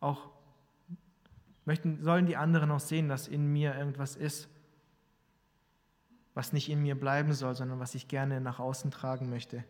auch, 0.00 0.30
möchten, 1.64 2.02
sollen 2.02 2.26
die 2.26 2.36
anderen 2.36 2.70
auch 2.70 2.80
sehen, 2.80 3.08
dass 3.08 3.28
in 3.28 3.52
mir 3.52 3.74
irgendwas 3.74 4.16
ist, 4.16 4.48
was 6.34 6.52
nicht 6.52 6.68
in 6.68 6.82
mir 6.82 6.98
bleiben 6.98 7.32
soll, 7.32 7.54
sondern 7.54 7.78
was 7.78 7.94
ich 7.94 8.08
gerne 8.08 8.40
nach 8.40 8.58
außen 8.58 8.90
tragen 8.90 9.30
möchte? 9.30 9.64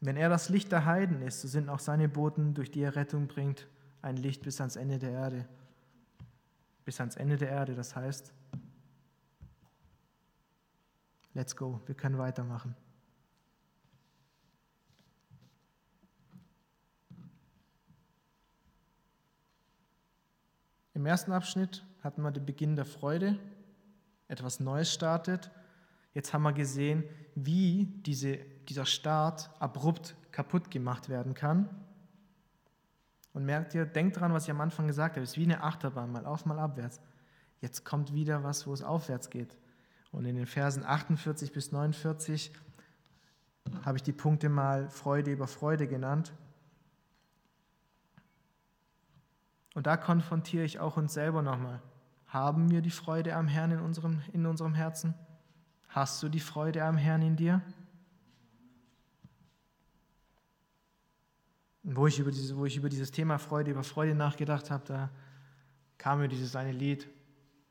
Wenn 0.00 0.16
er 0.16 0.28
das 0.28 0.48
Licht 0.48 0.70
der 0.70 0.84
Heiden 0.84 1.22
ist, 1.22 1.40
so 1.40 1.48
sind 1.48 1.68
auch 1.68 1.78
seine 1.78 2.08
Boten, 2.08 2.54
durch 2.54 2.70
die 2.70 2.82
er 2.82 2.96
Rettung 2.96 3.28
bringt, 3.28 3.68
ein 4.02 4.16
Licht 4.16 4.42
bis 4.42 4.60
ans 4.60 4.76
Ende 4.76 4.98
der 4.98 5.12
Erde 5.12 5.48
bis 6.84 7.00
ans 7.00 7.16
Ende 7.16 7.36
der 7.36 7.50
Erde. 7.50 7.74
Das 7.74 7.94
heißt, 7.96 8.32
let's 11.34 11.56
go, 11.56 11.80
wir 11.86 11.94
können 11.94 12.18
weitermachen. 12.18 12.76
Im 20.94 21.06
ersten 21.06 21.32
Abschnitt 21.32 21.84
hatten 22.02 22.22
wir 22.22 22.30
den 22.30 22.44
Beginn 22.44 22.76
der 22.76 22.84
Freude, 22.84 23.38
etwas 24.28 24.60
Neues 24.60 24.92
startet. 24.92 25.50
Jetzt 26.14 26.32
haben 26.32 26.42
wir 26.42 26.52
gesehen, 26.52 27.04
wie 27.34 27.86
diese, 27.86 28.36
dieser 28.68 28.84
Start 28.86 29.50
abrupt 29.58 30.14
kaputt 30.32 30.70
gemacht 30.70 31.08
werden 31.08 31.34
kann. 31.34 31.68
Und 33.32 33.44
merkt 33.44 33.74
ihr, 33.74 33.86
denkt 33.86 34.20
dran, 34.20 34.32
was 34.32 34.44
ich 34.44 34.50
am 34.50 34.60
Anfang 34.60 34.86
gesagt 34.86 35.16
habe, 35.16 35.24
es 35.24 35.30
ist 35.30 35.38
wie 35.38 35.44
eine 35.44 35.62
Achterbahn, 35.62 36.12
mal 36.12 36.26
auf, 36.26 36.44
mal 36.44 36.58
abwärts. 36.58 37.00
Jetzt 37.60 37.84
kommt 37.84 38.12
wieder 38.12 38.42
was, 38.44 38.66
wo 38.66 38.72
es 38.72 38.82
aufwärts 38.82 39.30
geht. 39.30 39.56
Und 40.10 40.26
in 40.26 40.36
den 40.36 40.46
Versen 40.46 40.84
48 40.84 41.52
bis 41.52 41.72
49 41.72 42.52
habe 43.84 43.96
ich 43.96 44.02
die 44.02 44.12
Punkte 44.12 44.48
mal 44.48 44.90
Freude 44.90 45.32
über 45.32 45.46
Freude 45.46 45.86
genannt. 45.86 46.32
Und 49.74 49.86
da 49.86 49.96
konfrontiere 49.96 50.64
ich 50.64 50.80
auch 50.80 50.96
uns 50.96 51.14
selber 51.14 51.40
nochmal. 51.40 51.80
Haben 52.26 52.70
wir 52.70 52.82
die 52.82 52.90
Freude 52.90 53.34
am 53.34 53.48
Herrn 53.48 53.70
in 53.70 53.80
unserem, 53.80 54.20
in 54.32 54.44
unserem 54.44 54.74
Herzen? 54.74 55.14
Hast 55.88 56.22
du 56.22 56.28
die 56.28 56.40
Freude 56.40 56.84
am 56.84 56.96
Herrn 56.96 57.22
in 57.22 57.36
dir? 57.36 57.62
Und 61.84 61.96
wo 61.96 62.06
ich 62.06 62.18
über, 62.18 62.30
diese, 62.30 62.56
wo 62.56 62.64
ich 62.64 62.76
über 62.76 62.88
dieses 62.88 63.10
Thema 63.10 63.38
Freude, 63.38 63.70
über 63.70 63.82
Freude 63.82 64.14
nachgedacht 64.14 64.70
habe, 64.70 64.84
da 64.86 65.10
kam 65.98 66.20
mir 66.20 66.28
dieses 66.28 66.54
eine 66.54 66.72
Lied, 66.72 67.08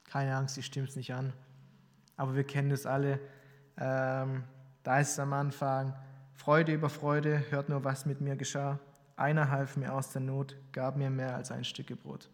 keine 0.04 0.36
Angst, 0.36 0.58
ich 0.58 0.66
stimme 0.66 0.88
es 0.88 0.96
nicht 0.96 1.14
an. 1.14 1.34
Aber 2.18 2.36
wir 2.36 2.44
kennen 2.44 2.70
das 2.70 2.86
alle. 2.86 3.20
Ähm, 3.78 4.44
da 4.84 5.00
ist 5.00 5.12
es 5.12 5.20
am 5.20 5.34
Anfang, 5.34 5.94
Freude 6.34 6.74
über 6.74 6.90
Freude, 6.90 7.46
hört 7.52 7.70
nur, 7.70 7.84
was 7.84 8.06
mit 8.06 8.20
mir 8.20 8.36
geschah. 8.36 8.80
Einer 9.16 9.50
half 9.50 9.78
mir 9.78 9.94
aus 9.94 10.12
der 10.12 10.22
Not, 10.22 10.58
gab 10.72 10.98
mir 10.98 11.10
mehr 11.10 11.36
als 11.36 11.52
ein 11.52 11.64
Stück 11.64 11.88
Brot. 12.02 12.30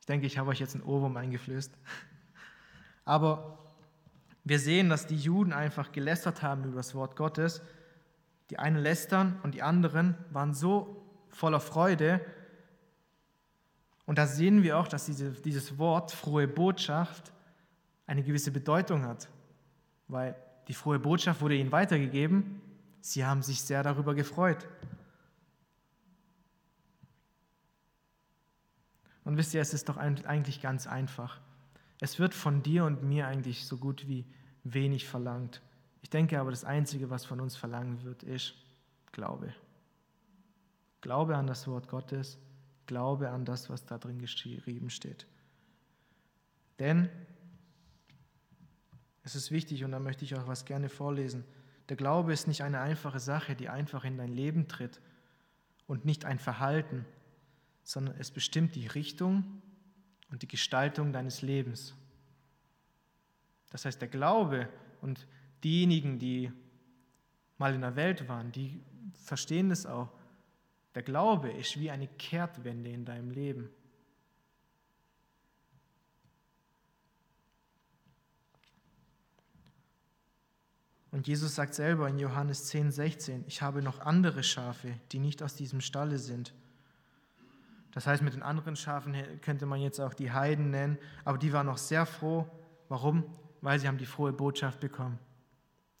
Ich 0.00 0.06
denke, 0.06 0.26
ich 0.26 0.36
habe 0.36 0.50
euch 0.50 0.58
jetzt 0.58 0.74
ein 0.74 0.82
Ohrwurm 0.82 1.16
eingeflößt. 1.16 1.72
Aber 3.04 3.58
wir 4.44 4.58
sehen, 4.58 4.88
dass 4.88 5.06
die 5.06 5.16
Juden 5.16 5.52
einfach 5.52 5.92
gelästert 5.92 6.42
haben 6.42 6.64
über 6.64 6.76
das 6.76 6.94
Wort 6.94 7.16
Gottes 7.16 7.62
die 8.50 8.58
einen 8.58 8.76
lästern 8.76 9.38
und 9.42 9.54
die 9.54 9.62
anderen 9.62 10.16
waren 10.30 10.54
so 10.54 11.06
voller 11.28 11.60
Freude. 11.60 12.20
Und 14.06 14.18
da 14.18 14.26
sehen 14.26 14.64
wir 14.64 14.76
auch, 14.76 14.88
dass 14.88 15.06
diese, 15.06 15.30
dieses 15.30 15.78
Wort 15.78 16.10
frohe 16.10 16.48
Botschaft 16.48 17.32
eine 18.06 18.24
gewisse 18.24 18.50
Bedeutung 18.50 19.04
hat, 19.04 19.28
weil 20.08 20.34
die 20.66 20.74
frohe 20.74 20.98
Botschaft 20.98 21.40
wurde 21.40 21.54
ihnen 21.54 21.70
weitergegeben. 21.70 22.60
Sie 23.00 23.24
haben 23.24 23.42
sich 23.42 23.62
sehr 23.62 23.84
darüber 23.84 24.16
gefreut. 24.16 24.68
Und 29.24 29.36
wisst 29.36 29.54
ihr, 29.54 29.60
es 29.60 29.72
ist 29.72 29.88
doch 29.88 29.96
eigentlich 29.96 30.60
ganz 30.60 30.88
einfach. 30.88 31.40
Es 32.00 32.18
wird 32.18 32.34
von 32.34 32.64
dir 32.64 32.84
und 32.84 33.04
mir 33.04 33.28
eigentlich 33.28 33.64
so 33.66 33.76
gut 33.76 34.08
wie 34.08 34.26
wenig 34.64 35.06
verlangt. 35.06 35.62
Ich 36.02 36.10
denke 36.10 36.40
aber, 36.40 36.50
das 36.50 36.64
Einzige, 36.64 37.10
was 37.10 37.24
von 37.24 37.40
uns 37.40 37.56
verlangen 37.56 38.02
wird, 38.04 38.22
ist 38.22 38.54
Glaube. 39.12 39.54
Glaube 41.00 41.36
an 41.36 41.46
das 41.46 41.66
Wort 41.66 41.88
Gottes, 41.88 42.38
glaube 42.86 43.30
an 43.30 43.44
das, 43.44 43.70
was 43.70 43.84
da 43.86 43.98
drin 43.98 44.18
geschrieben 44.18 44.90
steht. 44.90 45.26
Denn 46.78 47.08
es 49.22 49.34
ist 49.34 49.50
wichtig, 49.50 49.84
und 49.84 49.92
da 49.92 50.00
möchte 50.00 50.24
ich 50.24 50.34
auch 50.34 50.46
was 50.46 50.64
gerne 50.64 50.88
vorlesen, 50.88 51.44
der 51.88 51.96
Glaube 51.96 52.32
ist 52.32 52.46
nicht 52.46 52.62
eine 52.62 52.80
einfache 52.80 53.20
Sache, 53.20 53.54
die 53.54 53.68
einfach 53.68 54.04
in 54.04 54.16
dein 54.16 54.32
Leben 54.32 54.68
tritt 54.68 55.00
und 55.86 56.04
nicht 56.04 56.24
ein 56.24 56.38
Verhalten, 56.38 57.04
sondern 57.82 58.14
es 58.18 58.30
bestimmt 58.30 58.76
die 58.76 58.86
Richtung 58.86 59.60
und 60.30 60.42
die 60.42 60.48
Gestaltung 60.48 61.12
deines 61.12 61.42
Lebens. 61.42 61.94
Das 63.70 63.84
heißt, 63.84 64.00
der 64.00 64.08
Glaube 64.08 64.68
und 65.00 65.26
diejenigen, 65.64 66.18
die 66.18 66.52
mal 67.58 67.74
in 67.74 67.82
der 67.82 67.96
Welt 67.96 68.28
waren, 68.28 68.52
die 68.52 68.80
verstehen 69.12 69.68
das 69.68 69.86
auch. 69.86 70.08
Der 70.94 71.02
Glaube 71.02 71.50
ist 71.50 71.78
wie 71.78 71.90
eine 71.90 72.08
Kehrtwende 72.08 72.90
in 72.90 73.04
deinem 73.04 73.30
Leben. 73.30 73.70
Und 81.12 81.26
Jesus 81.26 81.56
sagt 81.56 81.74
selber 81.74 82.08
in 82.08 82.18
Johannes 82.18 82.66
10, 82.66 82.92
16, 82.92 83.44
ich 83.48 83.62
habe 83.62 83.82
noch 83.82 84.00
andere 84.00 84.44
Schafe, 84.44 84.94
die 85.10 85.18
nicht 85.18 85.42
aus 85.42 85.56
diesem 85.56 85.80
Stalle 85.80 86.18
sind. 86.18 86.54
Das 87.92 88.06
heißt, 88.06 88.22
mit 88.22 88.34
den 88.34 88.44
anderen 88.44 88.76
Schafen 88.76 89.16
könnte 89.40 89.66
man 89.66 89.80
jetzt 89.80 89.98
auch 90.00 90.14
die 90.14 90.30
Heiden 90.30 90.70
nennen, 90.70 90.98
aber 91.24 91.38
die 91.38 91.52
waren 91.52 91.66
noch 91.66 91.78
sehr 91.78 92.06
froh. 92.06 92.48
Warum? 92.88 93.24
Weil 93.60 93.80
sie 93.80 93.88
haben 93.88 93.98
die 93.98 94.06
frohe 94.06 94.32
Botschaft 94.32 94.78
bekommen. 94.78 95.18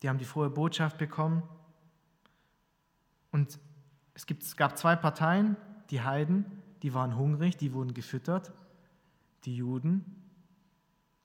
Die 0.02 0.08
haben 0.08 0.18
die 0.18 0.24
frohe 0.24 0.50
Botschaft 0.50 0.98
bekommen. 0.98 1.42
Und 3.30 3.58
es, 4.14 4.26
gibt, 4.26 4.42
es 4.42 4.56
gab 4.56 4.78
zwei 4.78 4.96
Parteien, 4.96 5.56
die 5.90 6.02
Heiden, 6.02 6.44
die 6.82 6.94
waren 6.94 7.16
hungrig, 7.16 7.56
die 7.56 7.72
wurden 7.72 7.94
gefüttert. 7.94 8.52
Die 9.44 9.56
Juden 9.56 10.04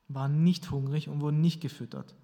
waren 0.08 0.44
nicht 0.44 0.70
hungrig 0.70 1.08
und 1.08 1.20
wurden 1.20 1.40
nicht 1.40 1.60
gefüttert. 1.60 2.14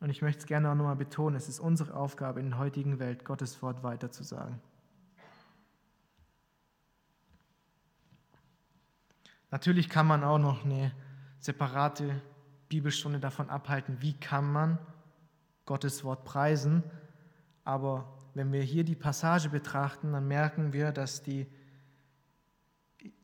Und 0.00 0.10
ich 0.10 0.20
möchte 0.22 0.40
es 0.40 0.46
gerne 0.46 0.70
auch 0.70 0.74
nochmal 0.74 0.96
betonen, 0.96 1.34
es 1.34 1.48
ist 1.48 1.60
unsere 1.60 1.94
Aufgabe 1.94 2.38
in 2.40 2.50
der 2.50 2.58
heutigen 2.58 2.98
Welt, 2.98 3.24
Gottes 3.24 3.62
Wort 3.62 3.82
weiterzusagen. 3.82 4.60
Natürlich 9.50 9.88
kann 9.88 10.06
man 10.06 10.24
auch 10.24 10.38
noch 10.38 10.64
eine 10.64 10.92
separate 11.44 12.22
Bibelstunde 12.70 13.20
davon 13.20 13.50
abhalten, 13.50 13.98
wie 14.00 14.14
kann 14.14 14.50
man 14.50 14.78
Gottes 15.66 16.02
Wort 16.02 16.24
preisen. 16.24 16.82
Aber 17.64 18.16
wenn 18.32 18.50
wir 18.50 18.62
hier 18.62 18.82
die 18.82 18.94
Passage 18.94 19.50
betrachten, 19.50 20.12
dann 20.12 20.26
merken 20.26 20.72
wir, 20.72 20.90
dass 20.90 21.22
die 21.22 21.46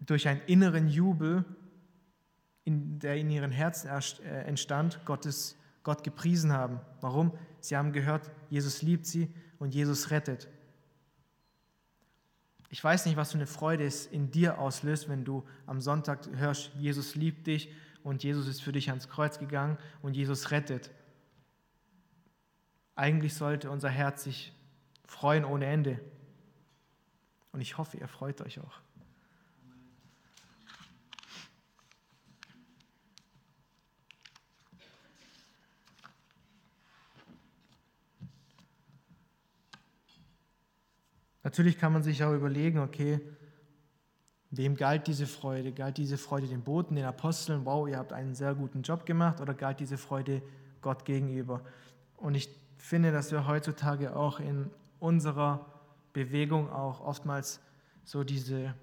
durch 0.01 0.29
einen 0.29 0.43
inneren 0.43 0.87
Jubel, 0.89 1.47
der 2.67 3.17
in 3.17 3.31
ihren 3.31 3.53
Herzen 3.53 3.89
äh, 3.89 4.43
entstand, 4.43 5.01
Gottes 5.07 5.57
Gott 5.83 6.05
gepriesen 6.05 6.53
haben. 6.53 6.79
Warum? 7.01 7.33
Sie 7.61 7.75
haben 7.75 7.93
gehört, 7.93 8.31
Jesus 8.51 8.83
liebt 8.83 9.07
sie 9.07 9.35
und 9.59 9.75
Jesus 9.75 10.11
rettet. 10.11 10.47
Ich 12.69 12.85
weiß 12.85 13.07
nicht, 13.07 13.17
was 13.17 13.33
für 13.33 13.39
eine 13.39 13.47
Freude 13.47 13.85
es 13.85 14.07
in 14.07 14.31
dir 14.31 14.59
auslöst, 14.59 15.09
wenn 15.09 15.25
du 15.25 15.43
am 15.67 15.81
Sonntag 15.81 16.29
hörst, 16.37 16.71
Jesus 16.75 17.15
liebt 17.15 17.47
dich 17.47 17.71
und 18.03 18.23
Jesus 18.23 18.47
ist 18.47 18.63
für 18.63 18.73
dich 18.73 18.89
ans 18.91 19.09
Kreuz 19.09 19.39
gegangen 19.39 19.79
und 20.03 20.15
Jesus 20.15 20.51
rettet. 20.51 20.91
Eigentlich 22.95 23.35
sollte 23.35 23.71
unser 23.71 23.89
Herz 23.89 24.25
sich 24.25 24.53
freuen 25.07 25.45
ohne 25.45 25.67
Ende. 25.67 26.01
Und 27.53 27.61
ich 27.61 27.79
hoffe, 27.79 27.97
ihr 27.97 28.09
freut 28.09 28.41
euch 28.41 28.61
auch. 28.61 28.81
Natürlich 41.43 41.79
kann 41.79 41.93
man 41.93 42.03
sich 42.03 42.23
auch 42.23 42.33
überlegen, 42.33 42.79
okay, 42.79 43.21
wem 44.51 44.77
galt 44.77 45.07
diese 45.07 45.27
Freude? 45.27 45.73
Galt 45.73 45.97
diese 45.97 46.19
Freude 46.19 46.47
den 46.47 46.63
Boten, 46.63 46.97
den 46.97 47.05
Aposteln, 47.05 47.65
wow, 47.65 47.89
ihr 47.89 47.99
habt 47.99 48.13
einen 48.13 48.35
sehr 48.35 48.55
guten 48.55 48.83
Job 48.83 49.07
gemacht, 49.07 49.41
oder 49.41 49.55
galt 49.55 49.81
diese 49.81 49.97
Freude 49.97 50.43
Gott 50.81 51.05
gegenüber? 51.05 51.63
Und 52.17 52.35
ich 52.35 52.49
finde, 52.77 53.13
dass 53.13 53.31
wir 53.31 53.47
heutzutage 53.47 54.17
auch 54.17 54.41
in 54.41 54.71
unserer 54.99 55.67
Bewegung 56.13 56.71
auch 56.71 57.01
oftmals 57.01 57.61
so 58.05 58.25
diese, 58.25 58.75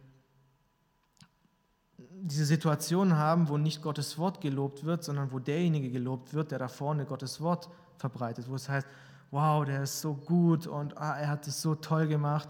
diese 1.98 2.46
Situation 2.46 3.16
haben, 3.18 3.50
wo 3.50 3.58
nicht 3.58 3.82
Gottes 3.82 4.18
Wort 4.18 4.40
gelobt 4.40 4.86
wird, 4.86 5.04
sondern 5.04 5.32
wo 5.32 5.40
derjenige 5.40 5.92
gelobt 5.92 6.34
wird, 6.34 6.52
der 6.52 6.60
da 6.60 6.68
vorne 6.68 7.06
Gottes 7.06 7.42
Wort 7.42 7.70
verbreitet, 7.98 8.50
wo 8.50 8.56
es 8.56 8.70
heißt, 8.70 8.88
wow, 9.32 9.66
der 9.66 9.84
ist 9.84 10.00
so 10.00 10.14
gut 10.14 10.68
und 10.68 10.98
ah, 10.98 11.20
er 11.20 11.28
hat 11.28 11.48
es 11.48 11.62
so 11.62 11.76
toll 11.76 12.08
gemacht. 12.08 12.48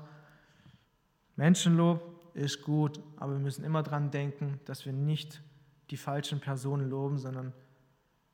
Menschenlob 1.36 2.17
ist 2.44 2.62
gut, 2.64 3.00
aber 3.18 3.34
wir 3.34 3.40
müssen 3.40 3.64
immer 3.64 3.84
daran 3.84 4.12
denken, 4.12 4.60
dass 4.66 4.86
wir 4.86 4.94
nicht 4.94 5.42
die 5.90 5.98
falschen 5.98 6.40
Personen 6.40 6.90
loben, 6.90 7.18
sondern 7.18 7.54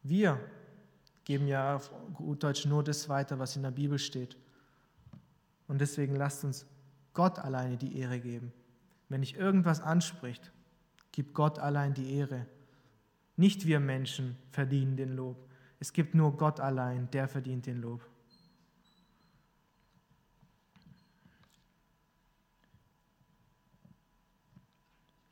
wir 0.02 0.40
geben 1.24 1.48
ja 1.48 1.76
auf 1.76 1.92
gut 2.14 2.44
Deutsch 2.44 2.66
nur 2.66 2.84
das 2.84 3.08
weiter, 3.10 3.40
was 3.40 3.56
in 3.56 3.64
der 3.64 3.72
Bibel 3.72 3.98
steht. 3.98 4.38
Und 5.68 5.80
deswegen 5.80 6.16
lasst 6.16 6.44
uns 6.44 6.66
Gott 7.14 7.40
alleine 7.40 7.78
die 7.78 7.98
Ehre 7.98 8.20
geben. 8.20 8.52
Wenn 9.08 9.22
dich 9.22 9.38
irgendwas 9.38 9.80
anspricht, 9.80 10.52
gib 11.12 11.34
Gott 11.34 11.60
allein 11.60 11.94
die 11.94 12.16
Ehre. 12.16 12.46
Nicht 13.38 13.66
wir 13.66 13.80
Menschen 13.80 14.38
verdienen 14.52 14.98
den 14.98 15.16
Lob. 15.16 15.38
Es 15.80 15.94
gibt 15.94 16.16
nur 16.16 16.36
Gott 16.38 16.60
allein, 16.60 17.10
der 17.12 17.28
verdient 17.28 17.66
den 17.66 17.82
Lob. 17.82 18.02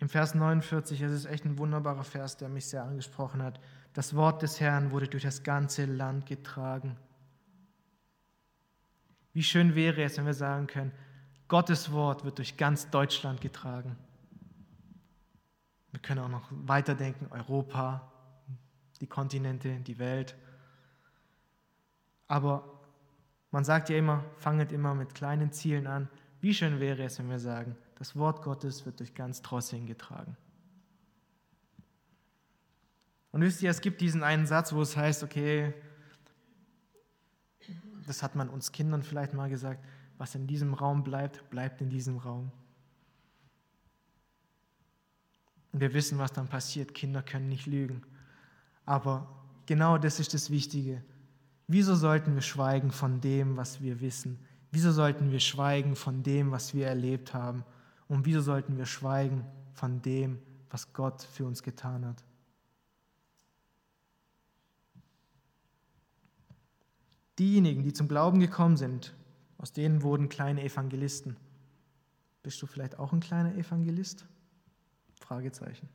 Im 0.01 0.09
Vers 0.09 0.33
49, 0.33 0.99
es 0.99 1.11
ist 1.11 1.25
echt 1.25 1.45
ein 1.45 1.59
wunderbarer 1.59 2.03
Vers, 2.03 2.35
der 2.35 2.49
mich 2.49 2.65
sehr 2.65 2.83
angesprochen 2.83 3.43
hat. 3.43 3.59
Das 3.93 4.15
Wort 4.15 4.41
des 4.41 4.59
Herrn 4.59 4.89
wurde 4.89 5.07
durch 5.07 5.21
das 5.21 5.43
ganze 5.43 5.85
Land 5.85 6.25
getragen. 6.25 6.97
Wie 9.31 9.43
schön 9.43 9.75
wäre 9.75 10.01
es, 10.01 10.17
wenn 10.17 10.25
wir 10.25 10.33
sagen 10.33 10.65
können, 10.65 10.91
Gottes 11.47 11.91
Wort 11.91 12.25
wird 12.25 12.39
durch 12.39 12.57
ganz 12.57 12.89
Deutschland 12.89 13.41
getragen. 13.41 13.95
Wir 15.91 15.99
können 15.99 16.21
auch 16.21 16.29
noch 16.29 16.47
weiterdenken, 16.49 17.27
Europa, 17.29 18.11
die 19.01 19.07
Kontinente, 19.07 19.81
die 19.81 19.99
Welt. 19.99 20.35
Aber 22.27 22.63
man 23.51 23.63
sagt 23.63 23.89
ja 23.89 23.97
immer, 23.97 24.23
fanget 24.37 24.71
immer 24.71 24.95
mit 24.95 25.13
kleinen 25.13 25.51
Zielen 25.51 25.85
an. 25.85 26.09
Wie 26.39 26.55
schön 26.55 26.79
wäre 26.79 27.03
es, 27.03 27.19
wenn 27.19 27.29
wir 27.29 27.39
sagen, 27.39 27.75
das 28.01 28.15
Wort 28.15 28.41
Gottes 28.41 28.83
wird 28.87 28.99
durch 28.99 29.13
ganz 29.13 29.43
Trossing 29.43 29.85
getragen. 29.85 30.35
Und 33.31 33.41
wisst 33.41 33.61
ihr, 33.61 33.69
es 33.69 33.79
gibt 33.79 34.01
diesen 34.01 34.23
einen 34.23 34.47
Satz, 34.47 34.73
wo 34.73 34.81
es 34.81 34.97
heißt, 34.97 35.21
okay, 35.21 35.71
das 38.07 38.23
hat 38.23 38.33
man 38.33 38.49
uns 38.49 38.71
Kindern 38.71 39.03
vielleicht 39.03 39.35
mal 39.35 39.51
gesagt, 39.51 39.85
was 40.17 40.33
in 40.33 40.47
diesem 40.47 40.73
Raum 40.73 41.03
bleibt, 41.03 41.47
bleibt 41.51 41.79
in 41.79 41.91
diesem 41.91 42.17
Raum. 42.17 42.51
Und 45.71 45.79
wir 45.79 45.93
wissen, 45.93 46.17
was 46.17 46.33
dann 46.33 46.47
passiert. 46.47 46.95
Kinder 46.95 47.21
können 47.21 47.49
nicht 47.49 47.67
lügen. 47.67 48.01
Aber 48.83 49.29
genau 49.67 49.99
das 49.99 50.19
ist 50.19 50.33
das 50.33 50.49
Wichtige. 50.49 51.03
Wieso 51.67 51.93
sollten 51.93 52.33
wir 52.33 52.41
schweigen 52.41 52.89
von 52.89 53.21
dem, 53.21 53.57
was 53.57 53.79
wir 53.79 54.01
wissen? 54.01 54.39
Wieso 54.71 54.91
sollten 54.91 55.31
wir 55.31 55.39
schweigen 55.39 55.95
von 55.95 56.23
dem, 56.23 56.49
was 56.49 56.73
wir 56.73 56.87
erlebt 56.87 57.35
haben? 57.35 57.63
Und 58.11 58.25
wieso 58.25 58.41
sollten 58.41 58.77
wir 58.77 58.85
schweigen 58.85 59.45
von 59.71 60.01
dem, 60.01 60.37
was 60.69 60.91
Gott 60.91 61.21
für 61.21 61.45
uns 61.45 61.63
getan 61.63 62.05
hat? 62.05 62.25
Diejenigen, 67.39 67.83
die 67.83 67.93
zum 67.93 68.09
Glauben 68.09 68.41
gekommen 68.41 68.75
sind, 68.75 69.15
aus 69.57 69.71
denen 69.71 70.01
wurden 70.03 70.27
kleine 70.27 70.61
Evangelisten. 70.61 71.37
Bist 72.43 72.61
du 72.61 72.67
vielleicht 72.67 72.99
auch 72.99 73.13
ein 73.13 73.21
kleiner 73.21 73.55
Evangelist? 73.55 74.25
Fragezeichen. 75.13 75.87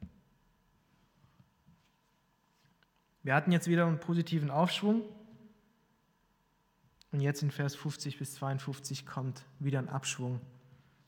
Wir 3.25 3.35
hatten 3.35 3.53
jetzt 3.53 3.69
wieder 3.69 3.87
einen 3.87 4.01
positiven 4.01 4.51
Aufschwung. 4.51 5.03
Und 7.13 7.21
jetzt 7.21 7.43
in 7.43 7.51
Vers 7.51 7.75
50 7.75 8.19
bis 8.19 8.37
52 8.37 9.05
kommt 9.05 9.45
wieder 9.59 9.81
ein 9.81 9.91
Abschwung. 9.91 10.41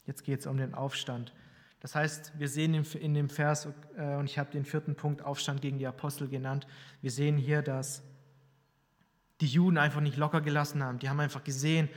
Jetzt 0.08 0.24
geht 0.24 0.40
es 0.40 0.46
um 0.46 0.56
den 0.56 0.72
Aufstand. 0.72 1.34
Das 1.80 1.94
heißt, 1.94 2.32
wir 2.38 2.48
sehen 2.48 2.72
in 2.74 3.12
dem 3.12 3.28
Vers, 3.28 3.68
äh, 3.94 4.16
und 4.16 4.24
ich 4.24 4.38
habe 4.38 4.50
den 4.50 4.64
vierten 4.64 4.96
Punkt 4.96 5.20
Aufstand 5.20 5.60
gegen 5.60 5.78
die 5.78 5.86
Apostel 5.86 6.28
genannt, 6.28 6.66
wir 7.02 7.10
sehen 7.10 7.36
hier, 7.36 7.60
dass 7.60 8.02
die 9.42 9.46
Juden 9.46 9.76
einfach 9.76 10.00
nicht 10.00 10.16
locker 10.16 10.40
gelassen 10.40 10.82
haben. 10.82 10.98
Die 10.98 11.10
haben 11.10 11.20
einfach 11.20 11.44
gesehen, 11.44 11.90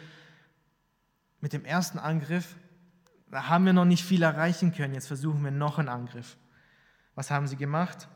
mit 1.39 1.54
dem 1.54 1.63
ersten 1.63 2.00
Angriff, 2.00 2.58
haben 3.32 3.65
wir 3.65 3.71
noch 3.71 3.86
nicht 3.86 4.04
viel 4.04 4.24
erreichen 4.24 4.74
können. 4.74 4.93
Jetzt 4.93 5.08
versuchen 5.08 5.41
wir 5.41 5.52
noch 5.52 5.80
einen 5.80 5.88
Angriff. 5.88 6.38
Was 7.15 7.32
haben 7.32 7.47
sie 7.47 7.56
gemacht? 7.56 8.10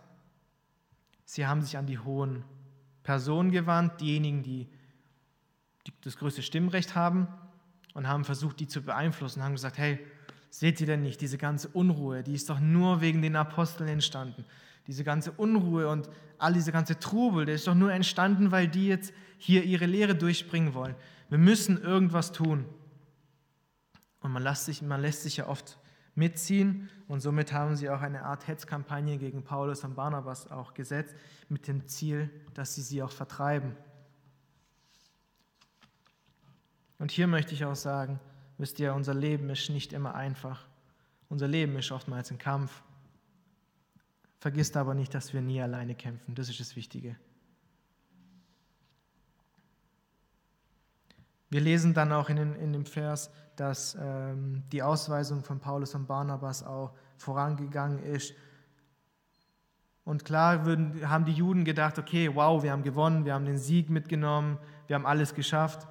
Sie 1.24 1.48
haben 1.48 1.62
sich 1.62 1.78
an 1.78 1.88
die 1.88 2.00
hohen 2.00 2.44
Personen 3.04 3.50
gewandt, 3.50 4.02
diejenigen, 4.02 4.44
die 4.44 4.68
das 6.02 6.18
größte 6.18 6.44
Stimmrecht 6.44 6.96
haben, 6.96 7.30
und 7.96 8.08
haben 8.08 8.26
versucht, 8.26 8.60
die 8.60 8.68
zu 8.68 8.84
beeinflussen, 8.84 9.42
haben 9.42 9.54
gesagt, 9.54 9.80
hey, 9.80 9.98
seht 10.52 10.80
ihr 10.80 10.86
denn 10.86 11.02
nicht, 11.02 11.22
diese 11.22 11.40
ganze 11.40 11.70
Unruhe, 11.70 12.22
die 12.22 12.36
ist 12.36 12.50
doch 12.50 12.60
nur 12.60 13.02
wegen 13.02 13.24
den 13.24 13.36
Aposteln 13.36 13.90
entstanden. 13.90 14.46
Diese 14.86 15.04
ganze 15.04 15.32
Unruhe 15.32 15.90
und 15.90 16.10
all 16.38 16.54
diese 16.54 16.72
ganze 16.72 17.00
Trubel, 17.00 17.46
der 17.46 17.56
ist 17.56 17.66
doch 17.66 17.74
nur 17.74 17.92
entstanden, 17.92 18.52
weil 18.52 18.68
die 18.68 18.88
jetzt 18.88 19.14
hier 19.38 19.64
ihre 19.64 19.86
Lehre 19.88 20.14
durchbringen 20.14 20.76
wollen. 20.76 20.94
Wir 21.30 21.40
müssen 21.40 21.82
irgendwas 21.82 22.32
tun. 22.32 22.66
Und 24.20 24.32
man 24.32 24.44
lässt 24.44 24.66
sich, 24.66 24.82
man 24.82 25.02
lässt 25.02 25.24
sich 25.24 25.38
ja 25.38 25.48
oft 25.48 25.80
mitziehen 26.16 26.90
und 27.08 27.22
somit 27.22 27.54
haben 27.54 27.76
sie 27.76 27.90
auch 27.90 28.02
eine 28.02 28.24
Art 28.24 28.48
Hetzkampagne 28.48 29.18
gegen 29.18 29.44
Paulus 29.44 29.84
und 29.84 29.96
Barnabas 29.96 30.52
auch 30.52 30.74
gesetzt, 30.74 31.16
mit 31.50 31.68
dem 31.68 31.88
Ziel, 31.88 32.30
dass 32.54 32.76
sie 32.76 32.82
sie 32.82 33.04
auch 33.04 33.12
vertreiben. 33.12 33.76
Und 37.00 37.12
hier 37.12 37.28
möchte 37.28 37.54
ich 37.54 37.66
auch 37.66 37.76
sagen, 37.76 38.20
wisst 38.58 38.80
ihr, 38.80 38.94
unser 38.94 39.14
Leben 39.14 39.50
ist 39.50 39.70
nicht 39.70 39.94
immer 39.94 40.16
einfach. 40.16 40.66
Unser 41.30 41.48
Leben 41.48 41.78
ist 41.78 41.92
oftmals 41.92 42.32
ein 42.32 42.38
Kampf. 42.38 42.84
Vergisst 44.40 44.78
aber 44.78 44.94
nicht, 44.94 45.14
dass 45.14 45.34
wir 45.34 45.42
nie 45.42 45.62
alleine 45.62 45.96
kämpfen. 45.96 46.36
Das 46.36 46.50
ist 46.50 46.60
das 46.60 46.76
Wichtige. 46.76 47.16
Wir 51.50 51.62
lesen 51.62 51.94
dann 51.94 52.12
auch 52.12 52.30
in, 52.30 52.38
in 52.38 52.74
dem 52.74 52.86
Vers, 52.86 53.32
dass 53.56 53.98
ähm, 54.00 54.64
die 54.72 54.84
Ausweisung 54.84 55.44
von 55.44 55.60
Paulus 55.60 55.96
und 55.96 56.08
Barnabas 56.08 56.64
auch 56.64 56.94
vorangegangen 57.18 58.04
ist. 58.04 58.34
Und 60.04 60.26
klar 60.26 60.66
würden, 60.66 61.10
haben 61.10 61.26
die 61.26 61.32
Juden 61.32 61.66
gedacht, 61.66 61.98
okay, 61.98 62.36
wow, 62.36 62.62
wir 62.62 62.72
haben 62.72 62.84
gewonnen, 62.84 63.26
wir 63.26 63.34
haben 63.34 63.46
den 63.46 63.58
Sieg 63.58 63.90
mitgenommen, 63.90 64.60
wir 64.88 64.96
haben 64.96 65.06
alles 65.06 65.34
geschafft. 65.34 65.88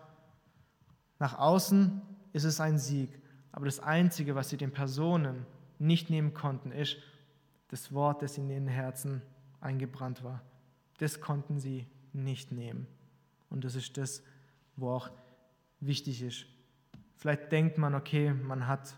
Nach 1.19 1.39
außen 1.39 2.03
ist 2.33 2.45
es 2.45 2.61
ein 2.61 2.79
Sieg, 2.79 3.11
aber 3.53 3.67
das 3.67 3.81
Einzige, 3.81 4.35
was 4.35 4.49
sie 4.49 4.57
den 4.57 4.73
Personen 4.73 5.47
nicht 5.79 6.11
nehmen 6.11 6.35
konnten, 6.35 6.73
ist 6.73 6.97
das 7.69 7.93
Wort, 7.93 8.23
das 8.23 8.39
in 8.39 8.51
ihren 8.51 8.67
Herzen 8.67 9.23
eingebrannt 9.61 10.23
war. 10.25 10.43
Das 10.99 11.21
konnten 11.21 11.59
sie 11.59 11.87
nicht 12.13 12.53
nehmen. 12.53 12.87
Und 13.51 13.65
das 13.65 13.75
ist 13.75 13.97
das, 13.97 14.23
wo 14.77 14.91
auch 14.91 15.11
wichtig 15.81 16.23
ist. 16.23 16.47
Vielleicht 17.17 17.53
denkt 17.53 17.79
man, 17.79 17.95
okay, 17.95 18.33
man 18.33 18.67
hat, 18.67 18.97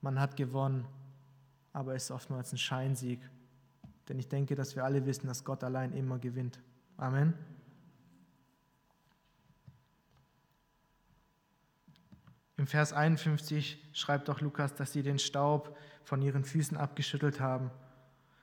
man 0.00 0.20
hat 0.20 0.36
gewonnen, 0.36 0.86
aber 1.72 1.94
es 1.94 2.04
ist 2.04 2.10
oftmals 2.10 2.52
ein 2.52 2.58
Scheinsieg. 2.58 3.20
Denn 4.08 4.18
ich 4.18 4.28
denke, 4.28 4.54
dass 4.54 4.74
wir 4.74 4.84
alle 4.84 5.04
wissen, 5.06 5.26
dass 5.26 5.44
Gott 5.44 5.62
allein 5.62 5.92
immer 5.92 6.18
gewinnt. 6.18 6.60
Amen. 6.96 7.34
Vers 12.68 12.92
51 12.92 13.78
schreibt 13.92 14.28
auch 14.28 14.40
Lukas, 14.40 14.74
dass 14.74 14.92
sie 14.92 15.02
den 15.02 15.18
Staub 15.18 15.76
von 16.04 16.20
ihren 16.20 16.44
Füßen 16.44 16.76
abgeschüttelt 16.76 17.40
haben. 17.40 17.70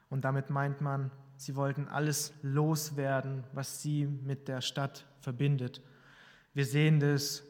Und 0.10 0.26
damit 0.26 0.50
meint 0.50 0.82
man, 0.82 1.12
sie 1.38 1.56
wollten 1.56 1.88
alles 1.88 2.34
loswerden, 2.42 3.44
was 3.54 3.82
sie 3.82 4.08
mit 4.08 4.48
der 4.48 4.62
Stadt 4.62 5.06
verbindet. 5.22 5.82
Wir 6.54 6.66
sehen 6.66 7.00
das 7.00 7.44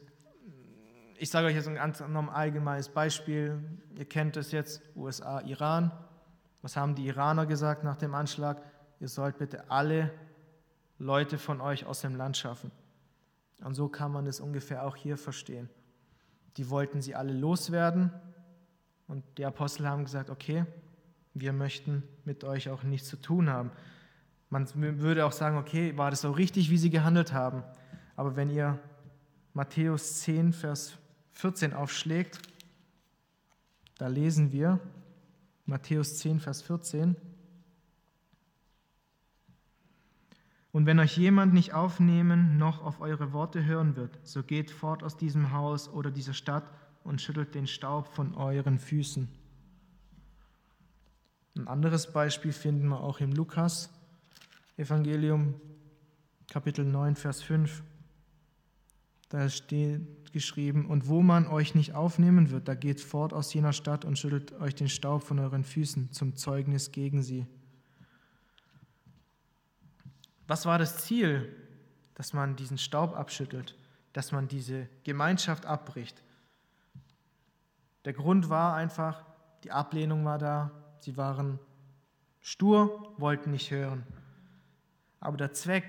ich 1.18 1.30
sage 1.30 1.46
euch 1.46 1.54
jetzt 1.54 1.66
ein 1.66 1.76
ganz 1.76 2.02
allgemeines 2.02 2.90
Beispiel. 2.90 3.58
Ihr 3.96 4.04
kennt 4.04 4.36
es 4.36 4.52
jetzt, 4.52 4.82
USA, 4.94 5.40
Iran. 5.40 5.90
Was 6.60 6.76
haben 6.76 6.94
die 6.94 7.06
Iraner 7.06 7.46
gesagt 7.46 7.84
nach 7.84 7.96
dem 7.96 8.14
Anschlag? 8.14 8.62
Ihr 9.00 9.08
sollt 9.08 9.38
bitte 9.38 9.70
alle 9.70 10.12
Leute 10.98 11.38
von 11.38 11.62
euch 11.62 11.86
aus 11.86 12.02
dem 12.02 12.16
Land 12.16 12.36
schaffen. 12.36 12.70
Und 13.64 13.74
so 13.74 13.88
kann 13.88 14.12
man 14.12 14.26
es 14.26 14.40
ungefähr 14.40 14.84
auch 14.84 14.94
hier 14.96 15.16
verstehen. 15.16 15.70
Die 16.56 16.70
wollten 16.70 17.00
sie 17.02 17.14
alle 17.14 17.32
loswerden 17.32 18.10
und 19.08 19.24
die 19.38 19.44
Apostel 19.44 19.86
haben 19.86 20.04
gesagt, 20.04 20.30
okay, 20.30 20.64
wir 21.34 21.52
möchten 21.52 22.02
mit 22.24 22.44
euch 22.44 22.70
auch 22.70 22.82
nichts 22.82 23.08
zu 23.08 23.16
tun 23.16 23.50
haben. 23.50 23.70
Man 24.48 24.68
würde 24.74 25.26
auch 25.26 25.32
sagen, 25.32 25.58
okay, 25.58 25.96
war 25.96 26.10
das 26.10 26.22
so 26.22 26.30
richtig, 26.30 26.70
wie 26.70 26.78
sie 26.78 26.90
gehandelt 26.90 27.32
haben. 27.32 27.62
Aber 28.14 28.36
wenn 28.36 28.48
ihr 28.48 28.78
Matthäus 29.52 30.20
10, 30.20 30.52
Vers 30.52 30.96
14 31.32 31.74
aufschlägt, 31.74 32.40
da 33.98 34.06
lesen 34.06 34.52
wir 34.52 34.80
Matthäus 35.66 36.18
10, 36.18 36.40
Vers 36.40 36.62
14. 36.62 37.16
Und 40.76 40.84
wenn 40.84 40.98
euch 40.98 41.16
jemand 41.16 41.54
nicht 41.54 41.72
aufnehmen 41.72 42.58
noch 42.58 42.82
auf 42.82 43.00
eure 43.00 43.32
Worte 43.32 43.64
hören 43.64 43.96
wird, 43.96 44.18
so 44.24 44.42
geht 44.42 44.70
fort 44.70 45.02
aus 45.02 45.16
diesem 45.16 45.52
Haus 45.52 45.88
oder 45.88 46.10
dieser 46.10 46.34
Stadt 46.34 46.70
und 47.02 47.22
schüttelt 47.22 47.54
den 47.54 47.66
Staub 47.66 48.08
von 48.08 48.34
euren 48.34 48.78
Füßen. 48.78 49.26
Ein 51.56 51.66
anderes 51.66 52.12
Beispiel 52.12 52.52
finden 52.52 52.88
wir 52.88 53.00
auch 53.00 53.20
im 53.20 53.32
Lukas 53.32 53.88
Evangelium 54.76 55.54
Kapitel 56.50 56.84
9 56.84 57.16
Vers 57.16 57.42
5. 57.42 57.82
Da 59.30 59.48
steht 59.48 60.30
geschrieben, 60.34 60.84
und 60.84 61.08
wo 61.08 61.22
man 61.22 61.46
euch 61.46 61.74
nicht 61.74 61.94
aufnehmen 61.94 62.50
wird, 62.50 62.68
da 62.68 62.74
geht 62.74 63.00
fort 63.00 63.32
aus 63.32 63.54
jener 63.54 63.72
Stadt 63.72 64.04
und 64.04 64.18
schüttelt 64.18 64.52
euch 64.60 64.74
den 64.74 64.90
Staub 64.90 65.22
von 65.22 65.38
euren 65.38 65.64
Füßen 65.64 66.12
zum 66.12 66.36
Zeugnis 66.36 66.92
gegen 66.92 67.22
sie. 67.22 67.46
Was 70.46 70.66
war 70.66 70.78
das 70.78 71.04
Ziel, 71.04 71.54
dass 72.14 72.32
man 72.32 72.56
diesen 72.56 72.78
Staub 72.78 73.16
abschüttelt, 73.16 73.76
dass 74.12 74.32
man 74.32 74.48
diese 74.48 74.88
Gemeinschaft 75.04 75.66
abbricht? 75.66 76.22
Der 78.04 78.12
Grund 78.12 78.48
war 78.48 78.74
einfach, 78.74 79.24
die 79.64 79.72
Ablehnung 79.72 80.24
war 80.24 80.38
da, 80.38 80.70
sie 81.00 81.16
waren 81.16 81.58
stur, 82.40 83.12
wollten 83.18 83.50
nicht 83.50 83.70
hören. 83.70 84.04
Aber 85.18 85.36
der 85.36 85.52
Zweck 85.52 85.84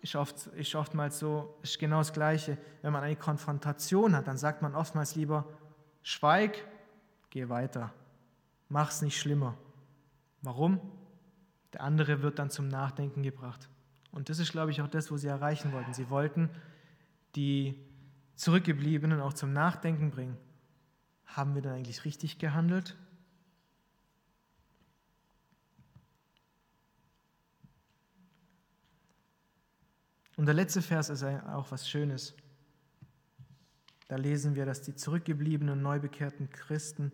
ist, 0.00 0.16
oft, 0.16 0.48
ist 0.48 0.74
oftmals 0.74 1.18
so, 1.18 1.56
ist 1.62 1.78
genau 1.78 1.98
das 1.98 2.12
Gleiche. 2.12 2.58
Wenn 2.82 2.92
man 2.92 3.04
eine 3.04 3.16
Konfrontation 3.16 4.16
hat, 4.16 4.26
dann 4.26 4.36
sagt 4.36 4.62
man 4.62 4.74
oftmals 4.74 5.14
lieber, 5.14 5.44
schweig, 6.02 6.64
geh 7.30 7.48
weiter, 7.48 7.92
mach 8.68 8.90
es 8.90 9.02
nicht 9.02 9.18
schlimmer. 9.18 9.56
Warum? 10.42 10.80
Der 11.76 11.84
andere 11.84 12.22
wird 12.22 12.38
dann 12.38 12.48
zum 12.48 12.68
Nachdenken 12.68 13.22
gebracht. 13.22 13.68
Und 14.10 14.30
das 14.30 14.38
ist, 14.38 14.50
glaube 14.50 14.70
ich, 14.70 14.80
auch 14.80 14.88
das, 14.88 15.10
wo 15.10 15.18
sie 15.18 15.26
erreichen 15.28 15.72
wollten. 15.72 15.92
Sie 15.92 16.08
wollten 16.08 16.48
die 17.34 17.78
Zurückgebliebenen 18.34 19.20
auch 19.20 19.34
zum 19.34 19.52
Nachdenken 19.52 20.10
bringen. 20.10 20.38
Haben 21.26 21.54
wir 21.54 21.60
dann 21.60 21.74
eigentlich 21.74 22.06
richtig 22.06 22.38
gehandelt? 22.38 22.96
Und 30.36 30.46
der 30.46 30.54
letzte 30.54 30.80
Vers 30.80 31.10
ist 31.10 31.22
auch 31.24 31.70
was 31.70 31.86
Schönes. 31.86 32.34
Da 34.08 34.16
lesen 34.16 34.54
wir, 34.54 34.64
dass 34.64 34.80
die 34.80 34.94
zurückgebliebenen, 34.94 35.82
neubekehrten 35.82 36.48
Christen 36.48 37.12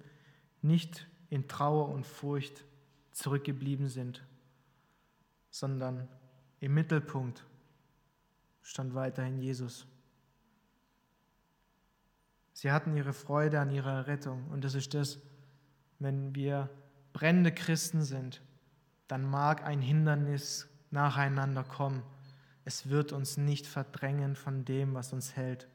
nicht 0.60 1.08
in 1.30 1.48
Trauer 1.48 1.88
und 1.88 2.06
Furcht 2.06 2.64
zurückgeblieben 3.10 3.88
sind, 3.88 4.22
sondern 5.52 6.08
im 6.58 6.74
Mittelpunkt 6.74 7.44
stand 8.62 8.94
weiterhin 8.94 9.38
Jesus. 9.38 9.86
Sie 12.52 12.72
hatten 12.72 12.96
ihre 12.96 13.12
Freude 13.12 13.60
an 13.60 13.70
ihrer 13.70 14.08
Rettung 14.08 14.48
und 14.48 14.64
das 14.64 14.74
ist 14.74 14.94
das, 14.94 15.20
wenn 16.00 16.34
wir 16.34 16.68
brennende 17.12 17.52
Christen 17.52 18.02
sind, 18.02 18.42
dann 19.06 19.22
mag 19.22 19.62
ein 19.62 19.80
Hindernis 19.80 20.68
nacheinander 20.90 21.62
kommen 21.62 22.02
es 22.64 22.88
wird 22.88 23.12
uns 23.12 23.36
nicht 23.36 23.66
verdrängen 23.66 24.36
von 24.36 24.64
dem, 24.64 24.94
was 24.94 25.12
uns 25.12 25.34
hält. 25.36 25.68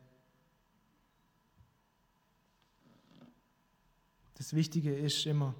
Das 4.36 4.54
Wichtige 4.54 4.96
ist 4.96 5.26
immer, 5.26 5.56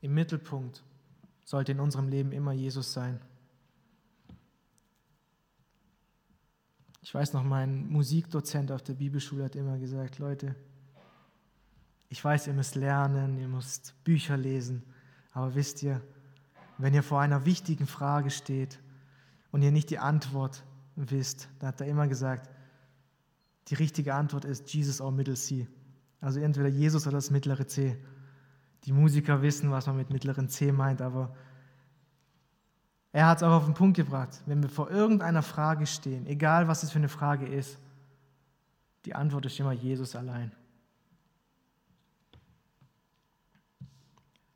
im 0.00 0.14
Mittelpunkt 0.14 0.82
sollte 1.44 1.72
in 1.72 1.80
unserem 1.80 2.08
Leben 2.08 2.32
immer 2.32 2.52
Jesus 2.52 2.92
sein. 2.92 3.20
Ich 7.04 7.12
weiß 7.12 7.32
noch, 7.32 7.42
mein 7.42 7.88
Musikdozent 7.88 8.70
auf 8.70 8.80
der 8.80 8.94
Bibelschule 8.94 9.44
hat 9.44 9.56
immer 9.56 9.76
gesagt, 9.76 10.20
Leute, 10.20 10.54
ich 12.08 12.24
weiß, 12.24 12.46
ihr 12.46 12.52
müsst 12.52 12.76
lernen, 12.76 13.38
ihr 13.38 13.48
müsst 13.48 13.94
Bücher 14.04 14.36
lesen, 14.36 14.84
aber 15.32 15.56
wisst 15.56 15.82
ihr, 15.82 16.00
wenn 16.78 16.94
ihr 16.94 17.02
vor 17.02 17.20
einer 17.20 17.44
wichtigen 17.44 17.88
Frage 17.88 18.30
steht 18.30 18.78
und 19.50 19.62
ihr 19.62 19.72
nicht 19.72 19.90
die 19.90 19.98
Antwort 19.98 20.62
wisst, 20.94 21.48
da 21.58 21.68
hat 21.68 21.80
er 21.80 21.88
immer 21.88 22.06
gesagt, 22.06 22.48
die 23.68 23.74
richtige 23.74 24.14
Antwort 24.14 24.44
ist 24.44 24.72
Jesus 24.72 25.00
or 25.00 25.10
Middle 25.10 25.34
C. 25.34 25.66
Also 26.20 26.38
entweder 26.38 26.68
Jesus 26.68 27.06
oder 27.06 27.16
das 27.16 27.32
mittlere 27.32 27.66
C. 27.66 27.96
Die 28.84 28.92
Musiker 28.92 29.42
wissen, 29.42 29.72
was 29.72 29.88
man 29.88 29.96
mit 29.96 30.10
mittleren 30.10 30.48
C 30.48 30.70
meint, 30.70 31.02
aber 31.02 31.34
er 33.12 33.26
hat 33.26 33.38
es 33.38 33.42
auch 33.42 33.52
auf 33.52 33.64
den 33.66 33.74
Punkt 33.74 33.96
gebracht. 33.96 34.40
Wenn 34.46 34.62
wir 34.62 34.70
vor 34.70 34.90
irgendeiner 34.90 35.42
Frage 35.42 35.86
stehen, 35.86 36.26
egal 36.26 36.66
was 36.66 36.82
es 36.82 36.90
für 36.90 36.98
eine 36.98 37.10
Frage 37.10 37.46
ist, 37.46 37.78
die 39.04 39.14
Antwort 39.14 39.44
ist 39.46 39.60
immer 39.60 39.72
Jesus 39.72 40.16
allein. 40.16 40.52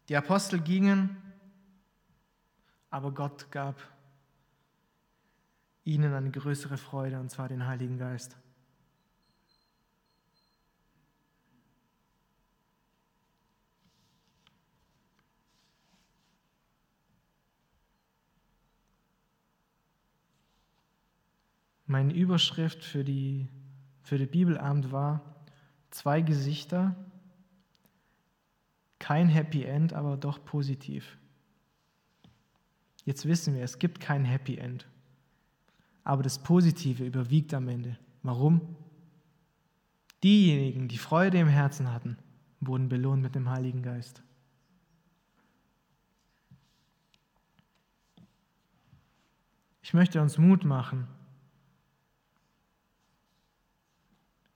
Die 0.08 0.16
Apostel 0.16 0.60
gingen, 0.60 1.16
aber 2.90 3.12
Gott 3.12 3.50
gab 3.50 3.76
ihnen 5.84 6.14
eine 6.14 6.30
größere 6.30 6.78
Freude, 6.78 7.18
und 7.20 7.30
zwar 7.30 7.48
den 7.48 7.66
Heiligen 7.66 7.98
Geist. 7.98 8.36
Meine 21.86 22.12
Überschrift 22.12 22.84
für, 22.84 23.04
die, 23.04 23.48
für 24.02 24.18
den 24.18 24.28
Bibelabend 24.28 24.90
war 24.92 25.22
zwei 25.90 26.20
Gesichter, 26.20 26.96
kein 28.98 29.28
Happy 29.28 29.64
End, 29.64 29.92
aber 29.92 30.16
doch 30.16 30.44
positiv. 30.44 31.16
Jetzt 33.04 33.26
wissen 33.26 33.54
wir, 33.54 33.62
es 33.62 33.78
gibt 33.78 34.00
kein 34.00 34.24
Happy 34.24 34.56
End, 34.56 34.86
aber 36.02 36.22
das 36.24 36.40
Positive 36.40 37.04
überwiegt 37.04 37.54
am 37.54 37.68
Ende. 37.68 37.96
Warum? 38.22 38.60
Diejenigen, 40.24 40.88
die 40.88 40.98
Freude 40.98 41.38
im 41.38 41.46
Herzen 41.46 41.92
hatten, 41.92 42.18
wurden 42.60 42.88
belohnt 42.88 43.22
mit 43.22 43.36
dem 43.36 43.48
Heiligen 43.48 43.82
Geist. 43.82 44.22
Ich 49.82 49.94
möchte 49.94 50.20
uns 50.20 50.36
Mut 50.36 50.64
machen, 50.64 51.06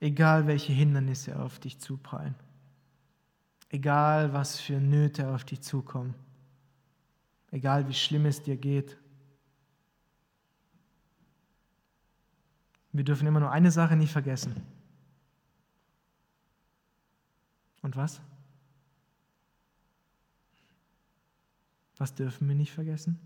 egal 0.01 0.47
welche 0.47 0.73
Hindernisse 0.73 1.39
auf 1.39 1.59
dich 1.59 1.79
zuprallen, 1.79 2.35
egal 3.69 4.33
was 4.33 4.59
für 4.59 4.79
Nöte 4.81 5.29
auf 5.33 5.45
dich 5.45 5.61
zukommen, 5.61 6.15
egal 7.51 7.87
wie 7.87 7.93
schlimm 7.93 8.25
es 8.25 8.41
dir 8.41 8.57
geht. 8.57 8.97
Wir 12.91 13.05
dürfen 13.05 13.27
immer 13.27 13.39
nur 13.39 13.51
eine 13.51 13.71
Sache 13.71 13.95
nicht 13.95 14.11
vergessen. 14.11 14.55
Und 17.83 17.95
was? 17.95 18.19
Was 21.97 22.13
dürfen 22.15 22.47
wir 22.47 22.55
nicht 22.55 22.71
vergessen? 22.71 23.19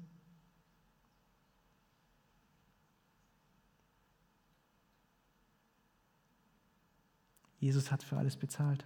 Jesus 7.66 7.92
hat 7.92 8.04
für 8.04 8.16
alles 8.16 8.38
bezahlt. 8.38 8.86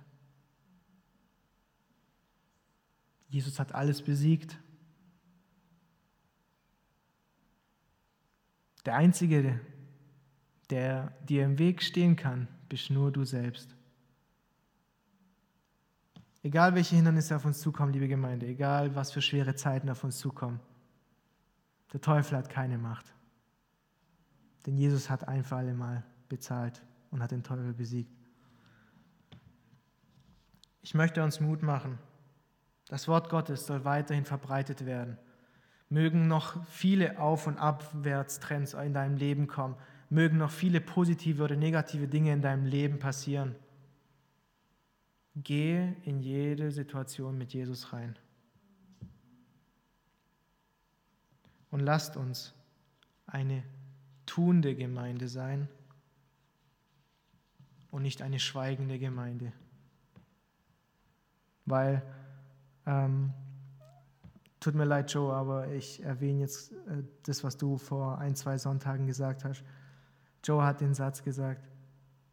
Jesus 3.28 3.60
hat 3.60 3.76
alles 3.76 4.02
besiegt. 4.02 4.58
Der 8.86 8.96
Einzige, 8.96 9.60
der 10.70 11.12
dir 11.28 11.44
im 11.44 11.60
Weg 11.60 11.84
stehen 11.84 12.16
kann, 12.16 12.48
bist 12.70 12.90
nur 12.90 13.12
du 13.12 13.26
selbst. 13.26 13.76
Egal 16.42 16.74
welche 16.74 16.96
Hindernisse 16.96 17.36
auf 17.36 17.44
uns 17.44 17.60
zukommen, 17.60 17.92
liebe 17.92 18.08
Gemeinde, 18.08 18.48
egal 18.48 18.96
was 18.96 19.12
für 19.12 19.22
schwere 19.22 19.56
Zeiten 19.56 19.90
auf 19.90 20.06
uns 20.06 20.20
zukommen, 20.20 20.62
der 21.92 22.00
Teufel 22.00 22.38
hat 22.38 22.50
keine 22.50 22.78
Macht. 22.78 23.14
Denn 24.66 24.78
Jesus 24.78 25.10
hat 25.10 25.28
ein 25.28 25.44
für 25.44 25.58
alle 25.58 25.74
Mal 25.74 26.06
bezahlt 26.30 26.82
und 27.12 27.22
hat 27.22 27.32
den 27.32 27.44
Teufel 27.44 27.74
besiegt. 27.74 28.19
Ich 30.82 30.94
möchte 30.94 31.24
uns 31.24 31.40
Mut 31.40 31.62
machen. 31.62 32.00
Das 32.88 33.08
Wort 33.08 33.30
Gottes 33.30 33.68
soll 33.68 33.86
weiterhin 33.86 34.26
verbreitet 34.26 34.86
werden. 34.86 35.18
Mögen 35.90 36.28
noch 36.28 36.66
viele 36.68 37.20
Auf- 37.20 37.48
und 37.48 37.58
Abwärtstrends 37.58 38.74
in 38.74 38.94
deinem 38.94 39.18
Leben 39.18 39.48
kommen. 39.48 39.76
Mögen 40.10 40.38
noch 40.38 40.52
viele 40.52 40.82
positive 40.82 41.44
oder 41.44 41.56
negative 41.56 42.08
Dinge 42.08 42.34
in 42.34 42.42
deinem 42.42 42.66
Leben 42.66 43.00
passieren. 43.00 43.56
Gehe 45.36 45.96
in 46.06 46.20
jede 46.20 46.72
Situation 46.72 47.38
mit 47.38 47.54
Jesus 47.54 47.94
rein. 47.94 48.18
Und 51.72 51.82
lasst 51.82 52.18
uns 52.18 52.56
eine 53.28 53.64
tuende 54.26 54.76
Gemeinde 54.76 55.28
sein 55.28 55.68
und 57.92 58.02
nicht 58.02 58.22
eine 58.22 58.40
schweigende 58.40 58.98
Gemeinde 58.98 59.54
weil, 61.70 62.04
ähm, 62.86 63.34
tut 64.60 64.76
mir 64.76 64.86
leid, 64.86 65.12
Joe, 65.14 65.34
aber 65.34 65.72
ich 65.72 66.04
erwähne 66.04 66.42
jetzt 66.42 66.72
äh, 66.72 67.04
das, 67.24 67.44
was 67.44 67.58
du 67.58 67.78
vor 67.78 68.18
ein, 68.18 68.36
zwei 68.36 68.58
Sonntagen 68.58 69.08
gesagt 69.08 69.46
hast. 69.46 69.64
Joe 70.44 70.64
hat 70.64 70.82
den 70.82 70.94
Satz 70.94 71.24
gesagt, 71.24 71.68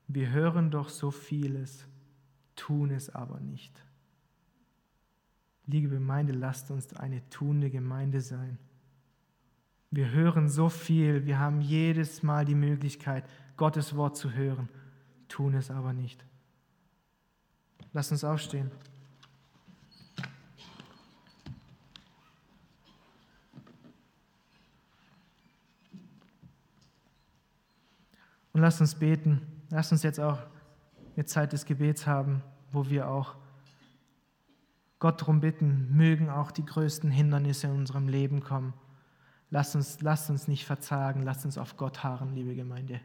wir 0.08 0.30
hören 0.30 0.70
doch 0.70 0.88
so 0.88 1.10
vieles, 1.10 1.86
tun 2.54 2.90
es 2.90 3.10
aber 3.10 3.40
nicht. 3.40 3.82
Liebe 5.66 5.88
Gemeinde, 5.88 6.32
lasst 6.32 6.70
uns 6.70 6.94
eine 6.94 7.28
tunende 7.28 7.70
Gemeinde 7.70 8.20
sein. 8.20 8.58
Wir 9.90 10.10
hören 10.10 10.48
so 10.48 10.68
viel, 10.68 11.26
wir 11.26 11.38
haben 11.40 11.60
jedes 11.60 12.22
Mal 12.22 12.44
die 12.44 12.54
Möglichkeit, 12.54 13.24
Gottes 13.56 13.96
Wort 13.96 14.16
zu 14.16 14.32
hören, 14.32 14.68
tun 15.28 15.54
es 15.54 15.70
aber 15.70 15.92
nicht. 15.92 16.24
Lasst 17.92 18.12
uns 18.12 18.24
aufstehen. 18.24 18.70
Und 28.56 28.62
lasst 28.62 28.80
uns 28.80 28.94
beten. 28.94 29.42
Lasst 29.68 29.92
uns 29.92 30.02
jetzt 30.02 30.18
auch 30.18 30.38
eine 31.14 31.26
Zeit 31.26 31.52
des 31.52 31.66
Gebets 31.66 32.06
haben, 32.06 32.42
wo 32.72 32.88
wir 32.88 33.06
auch 33.06 33.36
Gott 34.98 35.20
darum 35.20 35.42
bitten, 35.42 35.94
mögen 35.94 36.30
auch 36.30 36.50
die 36.50 36.64
größten 36.64 37.10
Hindernisse 37.10 37.66
in 37.66 37.74
unserem 37.74 38.08
Leben 38.08 38.40
kommen. 38.40 38.72
Lasst 39.50 39.76
uns, 39.76 40.00
lasst 40.00 40.30
uns 40.30 40.48
nicht 40.48 40.64
verzagen, 40.64 41.20
lasst 41.20 41.44
uns 41.44 41.58
auf 41.58 41.76
Gott 41.76 42.02
harren, 42.02 42.34
liebe 42.34 42.54
Gemeinde. 42.54 42.98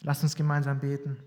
Lasst 0.00 0.22
uns 0.22 0.34
gemeinsam 0.34 0.80
beten. 0.80 1.18